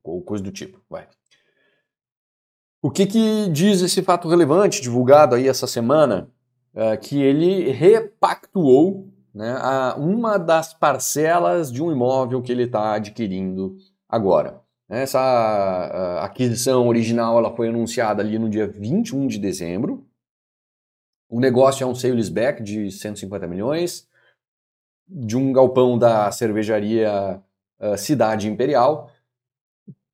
ou 0.02 0.22
coisa 0.22 0.42
do 0.42 0.50
tipo. 0.50 0.80
Vai. 0.88 1.06
O 2.80 2.90
que, 2.90 3.06
que 3.06 3.50
diz 3.50 3.82
esse 3.82 4.02
fato 4.02 4.26
relevante 4.26 4.80
divulgado 4.80 5.34
aí 5.34 5.46
essa 5.46 5.66
semana? 5.66 6.30
É, 6.74 6.96
que 6.96 7.20
ele 7.20 7.70
repactuou 7.70 9.12
né, 9.34 9.54
uma 9.98 10.38
das 10.38 10.72
parcelas 10.72 11.70
de 11.70 11.82
um 11.82 11.92
imóvel 11.92 12.40
que 12.40 12.50
ele 12.50 12.64
está 12.64 12.94
adquirindo 12.94 13.76
agora. 14.14 14.62
Essa 14.88 16.20
aquisição 16.22 16.86
original 16.86 17.38
ela 17.38 17.54
foi 17.54 17.68
anunciada 17.68 18.22
ali 18.22 18.38
no 18.38 18.48
dia 18.48 18.66
21 18.66 19.26
de 19.26 19.38
dezembro. 19.38 20.06
O 21.28 21.40
negócio 21.40 21.82
é 21.82 21.86
um 21.86 21.94
sale 21.94 22.14
leaseback 22.14 22.62
de 22.62 22.90
150 22.92 23.46
milhões, 23.46 24.08
de 25.08 25.36
um 25.36 25.52
galpão 25.52 25.98
da 25.98 26.30
cervejaria 26.30 27.42
uh, 27.80 27.96
Cidade 27.96 28.48
Imperial, 28.48 29.10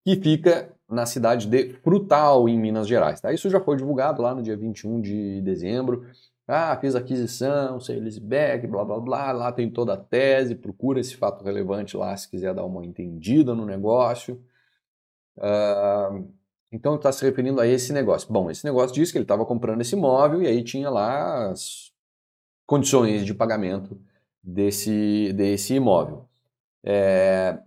que 0.04 0.16
fica 0.16 0.72
na 0.88 1.04
cidade 1.04 1.46
de 1.46 1.74
Frutal, 1.82 2.48
em 2.48 2.58
Minas 2.58 2.88
Gerais. 2.88 3.20
Tá? 3.20 3.32
Isso 3.32 3.50
já 3.50 3.60
foi 3.60 3.76
divulgado 3.76 4.22
lá 4.22 4.34
no 4.34 4.42
dia 4.42 4.56
21 4.56 5.00
de 5.00 5.40
dezembro. 5.42 6.06
Ah, 6.50 6.76
fiz 6.80 6.94
aquisição, 6.94 7.80
sales 7.80 8.18
back, 8.18 8.66
blá 8.66 8.84
blá 8.84 8.98
blá, 9.00 9.32
lá 9.32 9.52
tem 9.52 9.70
toda 9.70 9.94
a 9.94 9.96
tese, 9.96 10.54
procura 10.54 11.00
esse 11.00 11.16
fato 11.16 11.44
relevante 11.44 11.96
lá 11.96 12.16
se 12.16 12.28
quiser 12.28 12.54
dar 12.54 12.64
uma 12.64 12.84
entendida 12.84 13.54
no 13.54 13.64
negócio. 13.64 14.42
Uh, 15.36 16.28
então 16.72 16.96
está 16.96 17.12
se 17.12 17.24
referindo 17.24 17.60
a 17.60 17.66
esse 17.66 17.92
negócio. 17.92 18.30
Bom, 18.32 18.50
esse 18.50 18.64
negócio 18.64 18.94
diz 18.94 19.12
que 19.12 19.18
ele 19.18 19.24
estava 19.24 19.46
comprando 19.46 19.80
esse 19.80 19.94
imóvel 19.94 20.42
e 20.42 20.46
aí 20.46 20.62
tinha 20.62 20.90
lá 20.90 21.50
as 21.50 21.92
condições 22.66 23.24
de 23.24 23.34
pagamento 23.34 24.00
desse, 24.42 25.32
desse 25.32 25.74
imóvel. 25.74 26.28
É, 26.84 27.58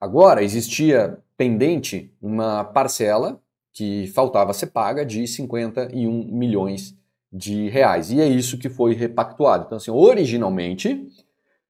Agora, 0.00 0.42
existia 0.42 1.22
pendente 1.36 2.10
uma 2.22 2.64
parcela 2.64 3.38
que 3.70 4.06
faltava 4.08 4.54
ser 4.54 4.68
paga 4.68 5.04
de 5.04 5.26
51 5.26 6.24
milhões 6.24 6.96
de 7.32 7.68
reais. 7.68 8.10
E 8.10 8.20
é 8.20 8.26
isso 8.26 8.58
que 8.58 8.68
foi 8.68 8.94
repactuado. 8.94 9.64
Então, 9.66 9.76
assim, 9.76 9.90
originalmente, 9.90 11.06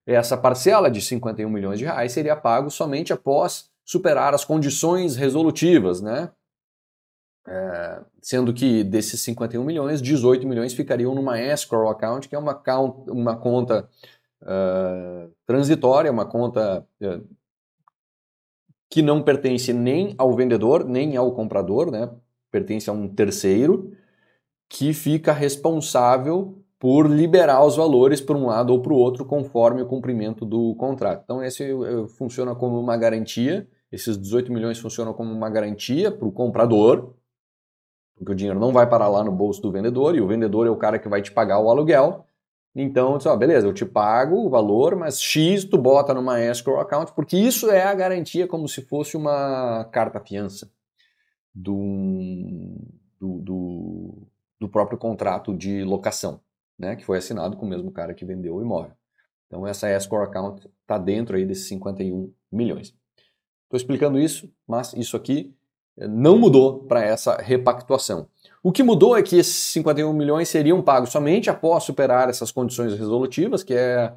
essa 0.06 0.36
parcela 0.36 0.90
de 0.90 1.00
51 1.00 1.48
milhões 1.50 1.78
de 1.78 1.84
reais 1.84 2.12
seria 2.12 2.36
pago 2.36 2.70
somente 2.70 3.12
após 3.12 3.70
superar 3.84 4.34
as 4.34 4.44
condições 4.44 5.16
resolutivas, 5.16 6.00
né? 6.00 6.30
É, 7.46 8.00
sendo 8.22 8.52
que 8.52 8.84
desses 8.84 9.20
51 9.22 9.64
milhões, 9.64 10.00
18 10.00 10.46
milhões 10.46 10.72
ficariam 10.72 11.14
numa 11.14 11.40
escrow 11.40 11.88
account, 11.88 12.28
que 12.28 12.34
é 12.34 12.38
uma, 12.38 12.54
count, 12.54 13.10
uma 13.10 13.36
conta 13.36 13.88
uh, 14.42 15.32
transitória, 15.46 16.12
uma 16.12 16.26
conta 16.26 16.86
uh, 17.02 17.26
que 18.88 19.02
não 19.02 19.22
pertence 19.22 19.72
nem 19.72 20.14
ao 20.18 20.34
vendedor, 20.34 20.84
nem 20.84 21.16
ao 21.16 21.32
comprador, 21.32 21.90
né? 21.90 22.10
pertence 22.50 22.90
a 22.90 22.92
um 22.92 23.08
terceiro, 23.08 23.96
que 24.70 24.94
fica 24.94 25.32
responsável 25.32 26.56
por 26.78 27.10
liberar 27.10 27.62
os 27.66 27.76
valores 27.76 28.20
para 28.20 28.38
um 28.38 28.46
lado 28.46 28.72
ou 28.72 28.80
para 28.80 28.92
o 28.92 28.96
outro 28.96 29.24
conforme 29.24 29.82
o 29.82 29.86
cumprimento 29.86 30.46
do 30.46 30.74
contrato. 30.76 31.22
Então, 31.24 31.42
esse 31.44 31.64
eh, 31.64 32.06
funciona 32.16 32.54
como 32.54 32.80
uma 32.80 32.96
garantia, 32.96 33.68
esses 33.90 34.16
18 34.16 34.50
milhões 34.52 34.78
funcionam 34.78 35.12
como 35.12 35.30
uma 35.30 35.50
garantia 35.50 36.10
para 36.10 36.26
o 36.26 36.32
comprador, 36.32 37.14
porque 38.16 38.32
o 38.32 38.34
dinheiro 38.34 38.60
não 38.60 38.72
vai 38.72 38.88
parar 38.88 39.08
lá 39.08 39.24
no 39.24 39.32
bolso 39.32 39.60
do 39.60 39.72
vendedor, 39.72 40.14
e 40.14 40.20
o 40.20 40.28
vendedor 40.28 40.66
é 40.66 40.70
o 40.70 40.76
cara 40.76 40.98
que 40.98 41.08
vai 41.08 41.20
te 41.20 41.32
pagar 41.32 41.58
o 41.58 41.68
aluguel, 41.68 42.24
então, 42.74 43.18
ó, 43.26 43.36
beleza, 43.36 43.66
eu 43.66 43.74
te 43.74 43.84
pago 43.84 44.46
o 44.46 44.48
valor, 44.48 44.94
mas 44.94 45.20
X 45.20 45.64
tu 45.64 45.76
bota 45.76 46.14
numa 46.14 46.40
escrow 46.40 46.78
account, 46.78 47.12
porque 47.12 47.36
isso 47.36 47.68
é 47.68 47.82
a 47.82 47.94
garantia 47.94 48.46
como 48.46 48.68
se 48.68 48.82
fosse 48.82 49.16
uma 49.16 49.84
carta-fiança 49.90 50.70
do, 51.52 52.78
do, 53.18 53.38
do, 53.40 54.28
do, 54.60 54.68
próprio 54.68 54.98
contrato 54.98 55.54
de 55.54 55.82
locação, 55.82 56.40
né, 56.78 56.94
que 56.94 57.04
foi 57.04 57.18
assinado 57.18 57.56
com 57.56 57.66
o 57.66 57.68
mesmo 57.68 57.90
cara 57.90 58.14
que 58.14 58.24
vendeu 58.24 58.56
o 58.56 58.62
imóvel. 58.62 58.92
Então, 59.46 59.66
essa 59.66 59.90
escrow 59.90 60.22
account 60.22 60.70
está 60.82 60.96
dentro 60.96 61.36
aí 61.36 61.44
desses 61.44 61.66
51 61.68 62.32
milhões. 62.52 62.94
Estou 63.64 63.76
explicando 63.76 64.18
isso, 64.18 64.52
mas 64.66 64.92
isso 64.92 65.16
aqui 65.16 65.54
eh, 65.96 66.06
não 66.06 66.38
mudou 66.38 66.84
para 66.84 67.04
essa 67.04 67.36
repactuação. 67.36 68.28
O 68.62 68.70
que 68.70 68.82
mudou 68.82 69.16
é 69.16 69.22
que 69.22 69.36
esses 69.36 69.72
51 69.72 70.12
milhões 70.12 70.48
seriam 70.48 70.82
pagos 70.82 71.10
somente 71.10 71.50
após 71.50 71.84
superar 71.84 72.28
essas 72.28 72.52
condições 72.52 72.92
resolutivas, 72.92 73.62
que 73.62 73.74
é 73.74 74.12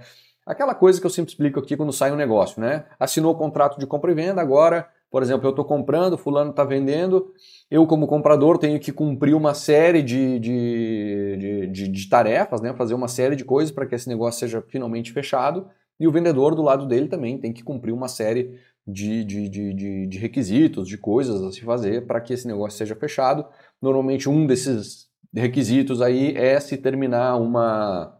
aquela 0.45 0.75
coisa 0.75 0.99
que 0.99 1.05
eu 1.05 1.09
sempre 1.09 1.31
explico 1.31 1.59
aqui 1.59 1.77
quando 1.77 1.93
sai 1.93 2.11
um 2.11 2.15
negócio, 2.15 2.61
né? 2.61 2.85
Assinou 2.99 3.33
o 3.33 3.37
contrato 3.37 3.79
de 3.79 3.87
compra 3.87 4.11
e 4.11 4.15
venda, 4.15 4.41
agora, 4.41 4.89
por 5.13 5.21
exemplo, 5.21 5.45
eu 5.45 5.51
estou 5.51 5.63
comprando, 5.63 6.17
fulano 6.17 6.49
está 6.49 6.63
vendendo, 6.63 7.35
eu 7.69 7.85
como 7.85 8.07
comprador 8.07 8.57
tenho 8.57 8.79
que 8.79 8.91
cumprir 8.91 9.35
uma 9.35 9.53
série 9.53 10.01
de, 10.01 10.39
de, 10.39 11.37
de, 11.37 11.67
de, 11.67 11.87
de 11.87 12.09
tarefas, 12.09 12.61
né? 12.61 12.73
Fazer 12.73 12.95
uma 12.95 13.07
série 13.07 13.35
de 13.35 13.45
coisas 13.45 13.71
para 13.71 13.85
que 13.85 13.93
esse 13.93 14.09
negócio 14.09 14.39
seja 14.39 14.63
finalmente 14.67 15.11
fechado, 15.11 15.67
e 15.99 16.07
o 16.07 16.11
vendedor 16.11 16.55
do 16.55 16.63
lado 16.63 16.87
dele 16.87 17.07
também 17.07 17.37
tem 17.37 17.53
que 17.53 17.63
cumprir 17.63 17.91
uma 17.91 18.07
série 18.07 18.59
de, 18.87 19.23
de, 19.23 19.49
de, 19.49 20.07
de, 20.07 20.17
requisitos, 20.17 20.87
de 20.87 20.97
coisas 20.97 21.43
a 21.43 21.51
se 21.51 21.61
fazer 21.61 22.07
para 22.07 22.19
que 22.19 22.33
esse 22.33 22.47
negócio 22.47 22.79
seja 22.79 22.95
fechado. 22.95 23.45
Normalmente 23.79 24.27
um 24.27 24.47
desses 24.47 25.09
requisitos 25.31 26.01
aí 26.01 26.35
é 26.35 26.59
se 26.59 26.75
terminar 26.75 27.35
uma 27.35 28.19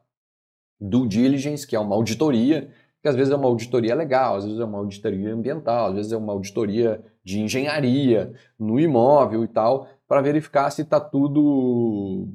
due 0.79 1.07
diligence, 1.07 1.65
que 1.65 1.75
é 1.75 1.79
uma 1.79 1.95
auditoria, 1.95 2.69
que 3.03 3.09
às 3.09 3.15
vezes 3.15 3.31
é 3.31 3.35
uma 3.35 3.47
auditoria 3.47 3.93
legal, 3.93 4.37
às 4.37 4.45
vezes 4.45 4.59
é 4.59 4.63
uma 4.63 4.79
auditoria 4.79 5.33
ambiental, 5.33 5.89
às 5.89 5.95
vezes 5.95 6.11
é 6.11 6.17
uma 6.17 6.33
auditoria 6.33 7.03
de 7.23 7.41
engenharia 7.41 8.33
no 8.57 8.79
imóvel 8.79 9.43
e 9.43 9.47
tal, 9.47 9.87
para 10.07 10.21
verificar 10.21 10.71
se 10.71 10.81
está 10.81 10.99
tudo 10.99 12.27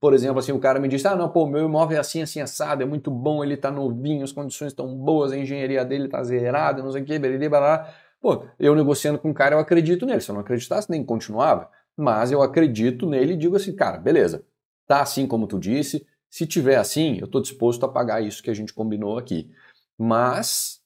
por 0.00 0.14
exemplo, 0.14 0.38
assim, 0.38 0.52
o 0.52 0.58
cara 0.58 0.78
me 0.78 0.88
disse, 0.88 1.06
ah, 1.08 1.16
não, 1.16 1.28
pô, 1.28 1.46
meu 1.46 1.66
imóvel 1.66 1.96
é 1.96 2.00
assim, 2.00 2.22
assim, 2.22 2.40
assado, 2.40 2.82
é 2.82 2.86
muito 2.86 3.10
bom, 3.10 3.42
ele 3.42 3.56
tá 3.56 3.70
novinho, 3.70 4.24
as 4.24 4.32
condições 4.32 4.68
estão 4.68 4.94
boas, 4.94 5.32
a 5.32 5.38
engenharia 5.38 5.84
dele 5.84 6.08
tá 6.08 6.22
zerada, 6.22 6.82
não 6.82 6.90
sei 6.90 7.02
o 7.02 7.04
que, 7.04 7.18
blá, 7.18 7.28
blá, 7.30 7.48
blá. 7.48 7.94
Pô, 8.20 8.44
eu 8.58 8.74
negociando 8.74 9.18
com 9.18 9.30
o 9.30 9.34
cara, 9.34 9.54
eu 9.54 9.58
acredito 9.58 10.06
nele. 10.06 10.20
Se 10.20 10.30
eu 10.30 10.34
não 10.34 10.40
acreditasse, 10.40 10.90
nem 10.90 11.04
continuava. 11.04 11.70
Mas 11.96 12.32
eu 12.32 12.42
acredito 12.42 13.06
nele 13.06 13.34
e 13.34 13.36
digo 13.36 13.56
assim, 13.56 13.74
cara, 13.74 13.98
beleza, 13.98 14.44
tá 14.86 15.00
assim 15.00 15.26
como 15.26 15.46
tu 15.46 15.58
disse, 15.58 16.06
se 16.30 16.46
tiver 16.46 16.76
assim, 16.76 17.18
eu 17.20 17.28
tô 17.28 17.40
disposto 17.40 17.84
a 17.84 17.88
pagar 17.88 18.22
isso 18.22 18.42
que 18.42 18.50
a 18.50 18.54
gente 18.54 18.72
combinou 18.72 19.18
aqui. 19.18 19.50
Mas, 19.98 20.82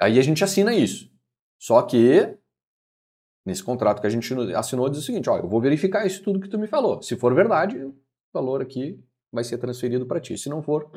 aí 0.00 0.18
a 0.18 0.22
gente 0.22 0.42
assina 0.42 0.74
isso. 0.74 1.10
Só 1.58 1.80
que, 1.82 2.36
nesse 3.44 3.62
contrato 3.62 4.00
que 4.00 4.06
a 4.06 4.10
gente 4.10 4.32
assinou, 4.56 4.88
diz 4.88 4.98
o 4.98 5.02
seguinte, 5.02 5.30
ó, 5.30 5.38
eu 5.38 5.48
vou 5.48 5.60
verificar 5.60 6.06
isso 6.06 6.22
tudo 6.22 6.40
que 6.40 6.48
tu 6.48 6.58
me 6.58 6.66
falou. 6.66 7.00
Se 7.02 7.16
for 7.16 7.34
verdade, 7.34 7.90
valor 8.32 8.60
aqui 8.60 9.00
vai 9.32 9.44
ser 9.44 9.58
transferido 9.58 10.06
para 10.06 10.20
ti. 10.20 10.36
Se 10.36 10.48
não 10.48 10.62
for, 10.62 10.90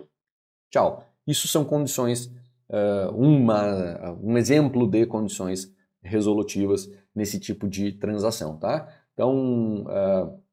tchau. 0.72 1.04
Isso 1.26 1.48
são 1.48 1.64
condições, 1.64 2.28
uh, 2.70 3.12
uma, 3.16 4.12
um 4.22 4.38
exemplo 4.38 4.88
de 4.88 5.06
condições 5.06 5.74
resolutivas 6.02 6.90
nesse 7.14 7.40
tipo 7.40 7.68
de 7.68 7.92
transação, 7.92 8.58
tá? 8.58 8.88
Então, 9.14 9.84
uh, 9.84 10.44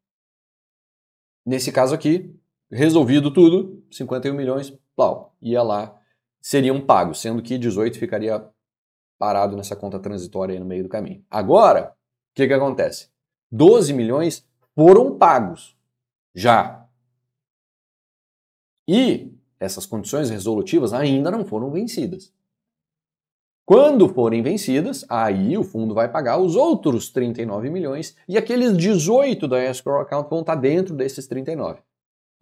nesse 1.47 1.71
caso 1.71 1.95
aqui, 1.95 2.35
resolvido 2.75 3.31
tudo, 3.33 3.83
51 3.91 4.35
milhões, 4.35 4.77
plau, 4.97 5.35
ia 5.41 5.63
lá, 5.63 5.97
seriam 6.41 6.81
pagos, 6.81 7.21
sendo 7.21 7.43
que 7.43 7.57
18 7.57 7.99
ficaria 7.99 8.45
parado 9.19 9.57
nessa 9.57 9.77
conta 9.77 9.99
transitória 9.99 10.53
aí 10.53 10.59
no 10.59 10.67
meio 10.67 10.83
do 10.83 10.89
caminho. 10.89 11.25
Agora, 11.31 11.93
o 11.93 12.35
que, 12.35 12.47
que 12.47 12.53
acontece? 12.53 13.09
12 13.51 13.93
milhões 13.93 14.45
foram 14.75 15.17
pagos 15.17 15.77
já. 16.35 16.87
E 18.89 19.33
essas 19.59 19.87
condições 19.87 20.29
resolutivas 20.29 20.93
ainda 20.93 21.31
não 21.31 21.45
foram 21.45 21.71
vencidas. 21.71 22.33
Quando 23.65 24.09
forem 24.09 24.43
vencidas, 24.43 25.07
aí 25.09 25.57
o 25.57 25.65
fundo 25.65 25.95
vai 25.95 26.11
pagar 26.11 26.37
os 26.37 26.55
outros 26.55 27.11
39 27.11 27.71
milhões 27.71 28.15
e 28.29 28.37
aqueles 28.37 28.77
18 28.77 29.49
da 29.49 29.65
escrow 29.65 30.01
account 30.01 30.29
vão 30.29 30.41
estar 30.41 30.57
dentro 30.57 30.95
desses 30.95 31.27
39. 31.27 31.81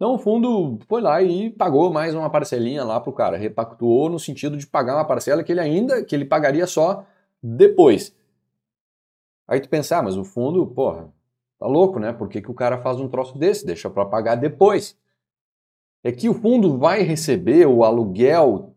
Então 0.03 0.15
o 0.15 0.17
fundo 0.17 0.79
foi 0.89 1.01
lá 1.01 1.21
e 1.21 1.49
pagou 1.49 1.89
mais 1.89 2.13
uma 2.13 2.29
parcelinha 2.29 2.83
lá 2.83 2.99
para 2.99 3.09
o 3.09 3.13
cara, 3.13 3.37
repactuou 3.37 4.09
no 4.09 4.19
sentido 4.19 4.57
de 4.57 4.67
pagar 4.67 4.95
uma 4.95 5.05
parcela 5.05 5.41
que 5.45 5.53
ele 5.53 5.61
ainda 5.61 6.03
que 6.03 6.13
ele 6.13 6.25
pagaria 6.25 6.67
só 6.67 7.05
depois. 7.41 8.13
Aí 9.47 9.61
tu 9.61 9.69
pensar, 9.69 9.99
ah, 9.99 10.03
mas 10.03 10.17
o 10.17 10.25
fundo, 10.25 10.67
porra, 10.67 11.09
tá 11.57 11.65
louco, 11.67 11.99
né? 11.99 12.11
Por 12.11 12.27
que, 12.27 12.41
que 12.41 12.51
o 12.51 12.53
cara 12.53 12.79
faz 12.79 12.99
um 12.99 13.07
troço 13.07 13.37
desse? 13.37 13.65
Deixa 13.65 13.89
para 13.89 14.05
pagar 14.05 14.35
depois. 14.35 14.99
É 16.03 16.11
que 16.11 16.27
o 16.27 16.33
fundo 16.33 16.77
vai 16.77 17.01
receber 17.03 17.65
o 17.65 17.85
aluguel 17.85 18.75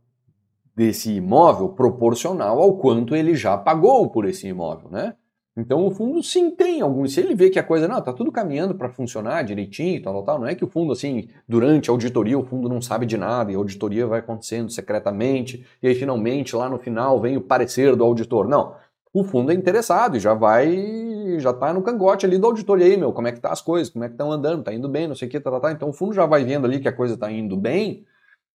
desse 0.77 1.13
imóvel 1.13 1.71
proporcional 1.71 2.63
ao 2.63 2.77
quanto 2.79 3.17
ele 3.17 3.35
já 3.35 3.59
pagou 3.59 4.09
por 4.11 4.27
esse 4.27 4.47
imóvel, 4.47 4.91
né? 4.91 5.17
Então 5.57 5.87
o 5.87 5.91
fundo 5.91 6.23
sim 6.23 6.51
tem 6.51 6.83
algum. 6.83 7.07
Se 7.07 7.21
ele 7.21 7.35
vê 7.35 7.49
que 7.49 7.59
a 7.59 7.63
coisa 7.63 7.89
não 7.89 8.01
tá 8.03 8.13
tudo 8.13 8.31
caminhando 8.31 8.75
para 8.75 8.91
funcionar 8.91 9.43
direitinho, 9.43 10.03
tal, 10.03 10.23
tal, 10.23 10.39
não 10.39 10.47
é 10.47 10.55
que 10.55 10.65
o 10.65 10.69
fundo 10.69 10.93
assim 10.93 11.29
durante 11.49 11.89
a 11.89 11.93
auditoria 11.93 12.39
o 12.39 12.45
fundo 12.45 12.69
não 12.69 12.83
sabe 12.83 13.07
de 13.07 13.17
nada 13.17 13.51
e 13.51 13.55
a 13.55 13.59
auditoria 13.59 14.07
vai 14.07 14.19
acontecendo 14.19 14.71
secretamente 14.71 15.67
e 15.83 15.89
aí 15.89 15.95
finalmente 15.95 16.55
lá 16.55 16.69
no 16.69 16.79
final 16.79 17.19
vem 17.21 17.39
o 17.39 17.41
parecer 17.41 17.97
do 17.97 18.05
auditor. 18.05 18.47
Não, 18.47 18.75
o 19.15 19.25
fundo 19.25 19.51
é 19.51 19.55
interessado 19.55 20.19
e 20.19 20.21
já 20.21 20.35
vai, 20.35 21.39
já 21.39 21.51
tá 21.55 21.73
no 21.73 21.83
cangote 21.83 22.27
ali 22.27 22.39
da 22.39 22.47
auditoria 22.49 22.85
aí, 22.85 22.97
meu, 22.99 23.15
como 23.15 23.27
é 23.27 23.33
que 23.33 23.41
tá 23.41 23.51
as 23.51 23.63
coisas, 23.63 23.91
como 23.91 24.05
é 24.05 24.09
que 24.09 24.15
estão 24.15 24.31
andando, 24.31 24.63
tá 24.63 24.75
indo 24.75 24.91
bem, 24.91 25.09
não 25.09 25.15
sei 25.15 25.27
o 25.27 25.31
que, 25.31 25.41
tá, 25.41 25.59
tá. 25.59 25.73
Então 25.73 25.89
o 25.89 25.93
fundo 25.93 26.13
já 26.13 26.27
vai 26.27 26.45
vendo 26.45 26.67
ali 26.67 26.81
que 26.81 26.89
a 26.89 26.93
coisa 26.93 27.17
tá 27.17 27.33
indo 27.33 27.57
bem. 27.57 28.05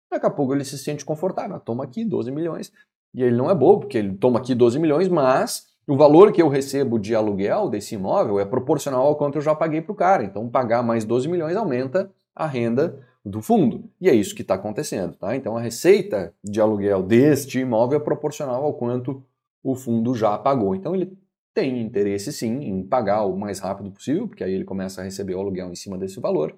Daqui 0.09 0.25
a 0.25 0.31
pouco 0.31 0.55
ele 0.55 0.65
se 0.65 0.77
sente 0.79 1.05
confortável, 1.05 1.59
toma 1.59 1.83
aqui 1.83 2.03
12 2.03 2.31
milhões. 2.31 2.73
E 3.13 3.21
ele 3.21 3.35
não 3.35 3.51
é 3.51 3.53
bobo, 3.53 3.81
porque 3.81 3.99
ele 3.99 4.15
toma 4.15 4.39
aqui 4.39 4.55
12 4.55 4.79
milhões, 4.79 5.07
mas 5.07 5.67
o 5.87 5.95
valor 5.95 6.33
que 6.33 6.41
eu 6.41 6.49
recebo 6.49 6.99
de 6.99 7.15
aluguel 7.15 7.69
desse 7.69 7.95
imóvel 7.95 8.39
é 8.41 8.45
proporcional 8.45 9.07
ao 9.07 9.15
quanto 9.15 9.37
eu 9.37 9.41
já 9.41 9.55
paguei 9.55 9.81
para 9.81 9.93
o 9.93 9.95
cara. 9.95 10.23
Então, 10.23 10.49
pagar 10.49 10.83
mais 10.83 11.05
12 11.05 11.29
milhões 11.29 11.55
aumenta 11.55 12.11
a 12.35 12.45
renda 12.45 12.99
do 13.23 13.41
fundo. 13.41 13.89
E 13.99 14.09
é 14.09 14.13
isso 14.13 14.35
que 14.35 14.41
está 14.41 14.55
acontecendo. 14.55 15.15
Tá? 15.15 15.33
Então, 15.33 15.55
a 15.55 15.61
receita 15.61 16.33
de 16.43 16.59
aluguel 16.59 17.01
deste 17.01 17.59
imóvel 17.59 17.99
é 17.99 18.03
proporcional 18.03 18.65
ao 18.65 18.73
quanto 18.73 19.23
o 19.63 19.75
fundo 19.75 20.13
já 20.13 20.37
pagou. 20.37 20.75
Então, 20.75 20.93
ele 20.93 21.17
tem 21.53 21.81
interesse 21.81 22.33
sim 22.33 22.65
em 22.65 22.83
pagar 22.83 23.23
o 23.23 23.37
mais 23.37 23.59
rápido 23.59 23.89
possível, 23.89 24.27
porque 24.27 24.43
aí 24.43 24.53
ele 24.53 24.65
começa 24.65 24.99
a 24.99 25.03
receber 25.05 25.35
o 25.35 25.39
aluguel 25.39 25.71
em 25.71 25.75
cima 25.75 25.97
desse 25.97 26.19
valor. 26.19 26.53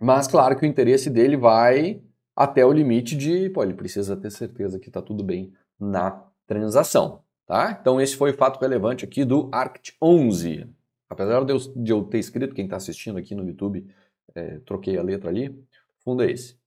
Mas, 0.00 0.26
claro 0.26 0.56
que 0.56 0.66
o 0.66 0.68
interesse 0.68 1.08
dele 1.08 1.36
vai 1.36 2.02
até 2.34 2.66
o 2.66 2.72
limite 2.72 3.16
de, 3.16 3.48
pô, 3.50 3.62
ele 3.62 3.74
precisa 3.74 4.16
ter 4.16 4.32
certeza 4.32 4.80
que 4.80 4.88
está 4.88 5.00
tudo 5.00 5.22
bem 5.22 5.52
na 5.78 6.26
transação. 6.44 7.22
Tá? 7.46 7.78
Então 7.80 8.00
esse 8.00 8.16
foi 8.16 8.30
o 8.30 8.36
fato 8.36 8.58
relevante 8.60 9.04
aqui 9.04 9.24
do 9.24 9.50
ARCT 9.52 9.96
11. 10.00 10.66
Apesar 11.08 11.44
de 11.44 11.92
eu, 11.92 12.04
ter 12.04 12.18
escrito, 12.18 12.54
quem 12.54 12.64
está 12.64 12.76
assistindo 12.76 13.18
aqui 13.18 13.34
no 13.34 13.46
YouTube, 13.46 13.86
é, 14.34 14.58
troquei 14.60 14.96
a 14.98 15.02
letra 15.02 15.30
ali, 15.30 15.48
o 15.50 15.66
fundo 16.02 16.22
é 16.22 16.30
esse. 16.30 16.58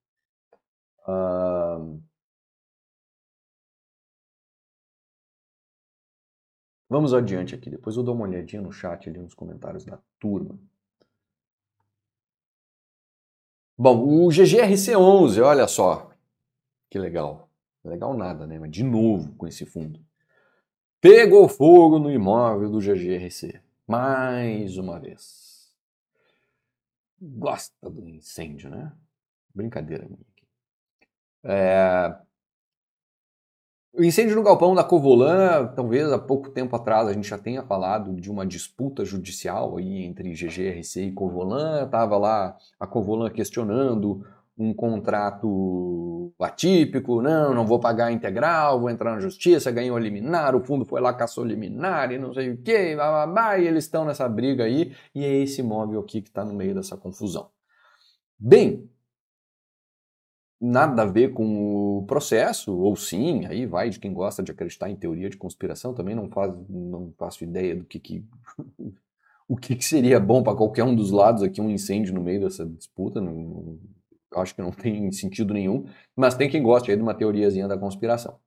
Vamos 6.89 7.13
adiante 7.13 7.55
aqui, 7.55 7.69
depois 7.69 7.95
eu 7.97 8.03
dou 8.03 8.15
uma 8.15 8.25
olhadinha 8.25 8.61
no 8.61 8.71
chat 8.71 9.09
ali 9.09 9.19
nos 9.19 9.33
comentários 9.33 9.83
da 9.83 9.99
turma. 10.19 10.57
Bom, 13.77 14.25
o 14.25 14.29
GGRC11, 14.29 15.43
olha 15.43 15.67
só, 15.67 16.11
que 16.89 16.97
legal. 16.97 17.49
Legal 17.83 18.15
nada, 18.17 18.47
né? 18.47 18.57
Mas 18.59 18.71
de 18.71 18.83
novo 18.83 19.35
com 19.35 19.47
esse 19.47 19.65
fundo. 19.65 20.06
Pegou 21.09 21.47
fogo 21.47 21.99
no 21.99 22.11
imóvel 22.11 22.69
do 22.69 22.81
GGRC. 22.81 23.61
Mais 23.87 24.77
uma 24.77 24.99
vez. 24.99 25.73
Gosta 27.21 27.89
do 27.89 28.09
incêndio, 28.09 28.69
né? 28.69 28.91
Brincadeira 29.55 30.03
minha 30.03 30.19
aqui. 30.19 30.45
É... 31.45 32.13
O 33.93 34.03
incêndio 34.03 34.35
no 34.35 34.43
galpão 34.43 34.75
da 34.75 34.83
Covolan, 34.83 35.67
talvez 35.73 36.11
há 36.11 36.19
pouco 36.19 36.49
tempo 36.49 36.75
atrás 36.75 37.07
a 37.07 37.13
gente 37.13 37.29
já 37.29 37.37
tenha 37.37 37.63
falado 37.63 38.13
de 38.13 38.29
uma 38.29 38.45
disputa 38.45 39.05
judicial 39.05 39.77
aí 39.77 40.03
entre 40.03 40.33
GGRC 40.33 41.05
e 41.05 41.13
Covolan. 41.13 41.85
Estava 41.85 42.17
lá 42.17 42.57
a 42.77 42.85
Covolan 42.85 43.29
questionando 43.29 44.27
um 44.57 44.73
contrato 44.73 46.33
atípico, 46.39 47.21
não, 47.21 47.53
não 47.53 47.65
vou 47.65 47.79
pagar 47.79 48.11
integral, 48.11 48.79
vou 48.79 48.89
entrar 48.89 49.13
na 49.13 49.19
justiça, 49.19 49.71
ganhou 49.71 49.97
liminar, 49.97 50.55
o 50.55 50.63
fundo 50.63 50.83
foi 50.83 50.99
lá, 50.99 51.13
caçou 51.13 51.43
liminar 51.43 52.11
e 52.11 52.17
não 52.17 52.33
sei 52.33 52.51
o 52.51 52.57
que, 52.57 52.95
e 52.95 53.67
eles 53.67 53.83
estão 53.83 54.03
nessa 54.03 54.27
briga 54.27 54.63
aí, 54.63 54.93
e 55.13 55.23
é 55.23 55.37
esse 55.37 55.61
imóvel 55.61 55.99
aqui 55.99 56.21
que 56.21 56.29
está 56.29 56.43
no 56.43 56.53
meio 56.53 56.73
dessa 56.73 56.97
confusão. 56.97 57.49
Bem, 58.39 58.89
nada 60.59 61.03
a 61.03 61.05
ver 61.05 61.33
com 61.33 61.99
o 61.99 62.05
processo, 62.07 62.75
ou 62.75 62.95
sim, 62.95 63.45
aí 63.45 63.65
vai 63.67 63.89
de 63.89 63.99
quem 63.99 64.11
gosta 64.11 64.41
de 64.41 64.51
acreditar 64.51 64.89
em 64.89 64.95
teoria 64.95 65.29
de 65.29 65.37
conspiração, 65.37 65.93
também 65.93 66.15
não, 66.15 66.29
faz, 66.29 66.51
não 66.67 67.13
faço 67.17 67.43
ideia 67.43 67.75
do 67.75 67.85
que, 67.85 67.99
que 67.99 68.25
o 69.47 69.55
que, 69.55 69.75
que 69.75 69.85
seria 69.85 70.19
bom 70.19 70.41
para 70.41 70.57
qualquer 70.57 70.83
um 70.83 70.95
dos 70.95 71.11
lados 71.11 71.43
aqui, 71.43 71.61
um 71.61 71.69
incêndio 71.69 72.13
no 72.13 72.21
meio 72.21 72.41
dessa 72.41 72.65
disputa, 72.65 73.21
não, 73.21 73.79
acho 74.35 74.55
que 74.55 74.61
não 74.61 74.71
tem 74.73 75.11
sentido 75.11 75.53
nenhum, 75.53 75.85
mas 76.15 76.35
tem 76.35 76.49
quem 76.49 76.61
goste 76.61 76.91
aí 76.91 76.97
de 76.97 77.03
uma 77.03 77.13
teoriazinha 77.13 77.67
da 77.67 77.77
conspiração. 77.77 78.39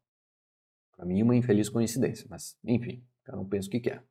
Para 0.96 1.06
mim, 1.06 1.22
uma 1.22 1.34
infeliz 1.34 1.68
coincidência, 1.68 2.26
mas 2.28 2.56
enfim, 2.64 3.02
eu 3.26 3.36
não 3.36 3.44
penso 3.46 3.68
o 3.68 3.70
que 3.70 3.80
quer. 3.80 4.04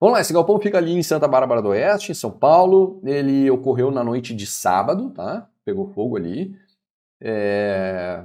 Vamos 0.00 0.14
lá, 0.14 0.20
esse 0.20 0.32
galpão 0.32 0.60
fica 0.60 0.78
ali 0.78 0.92
em 0.92 1.02
Santa 1.02 1.26
Bárbara 1.26 1.60
do 1.60 1.70
Oeste, 1.70 2.12
em 2.12 2.14
São 2.14 2.30
Paulo. 2.30 3.00
Ele 3.04 3.50
ocorreu 3.50 3.90
na 3.90 4.04
noite 4.04 4.32
de 4.32 4.46
sábado, 4.46 5.10
tá? 5.10 5.50
Pegou 5.64 5.92
fogo 5.92 6.16
ali. 6.16 6.56
É... 7.20 8.24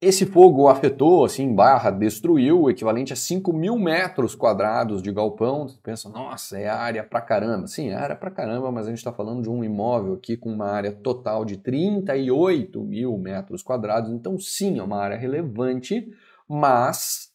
Esse 0.00 0.24
fogo 0.24 0.68
afetou, 0.68 1.24
assim, 1.24 1.52
barra, 1.52 1.90
destruiu 1.90 2.62
o 2.62 2.70
equivalente 2.70 3.12
a 3.12 3.16
5 3.16 3.52
mil 3.52 3.76
metros 3.76 4.32
quadrados 4.32 5.02
de 5.02 5.10
galpão. 5.10 5.66
Você 5.66 5.76
pensa, 5.82 6.08
nossa, 6.08 6.56
é 6.56 6.68
área 6.68 7.02
pra 7.02 7.20
caramba. 7.20 7.66
Sim, 7.66 7.88
é 7.88 7.96
área 7.96 8.14
pra 8.14 8.30
caramba, 8.30 8.70
mas 8.70 8.86
a 8.86 8.90
gente 8.90 8.98
está 8.98 9.12
falando 9.12 9.42
de 9.42 9.50
um 9.50 9.64
imóvel 9.64 10.14
aqui 10.14 10.36
com 10.36 10.52
uma 10.52 10.70
área 10.70 10.92
total 10.92 11.44
de 11.44 11.56
38 11.56 12.80
mil 12.84 13.18
metros 13.18 13.60
quadrados. 13.60 14.12
Então, 14.12 14.38
sim, 14.38 14.78
é 14.78 14.82
uma 14.84 14.98
área 14.98 15.16
relevante, 15.16 16.08
mas 16.48 17.32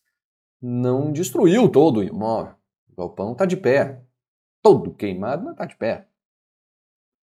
não 0.61 1.11
destruiu 1.11 1.67
todo 1.67 1.97
o 1.97 2.03
imóvel. 2.03 2.55
O 2.93 2.95
galpão 2.95 3.33
está 3.33 3.45
de 3.45 3.57
pé. 3.57 4.01
Todo 4.61 4.93
queimado, 4.93 5.43
mas 5.43 5.51
está 5.51 5.65
de 5.65 5.75
pé. 5.75 6.07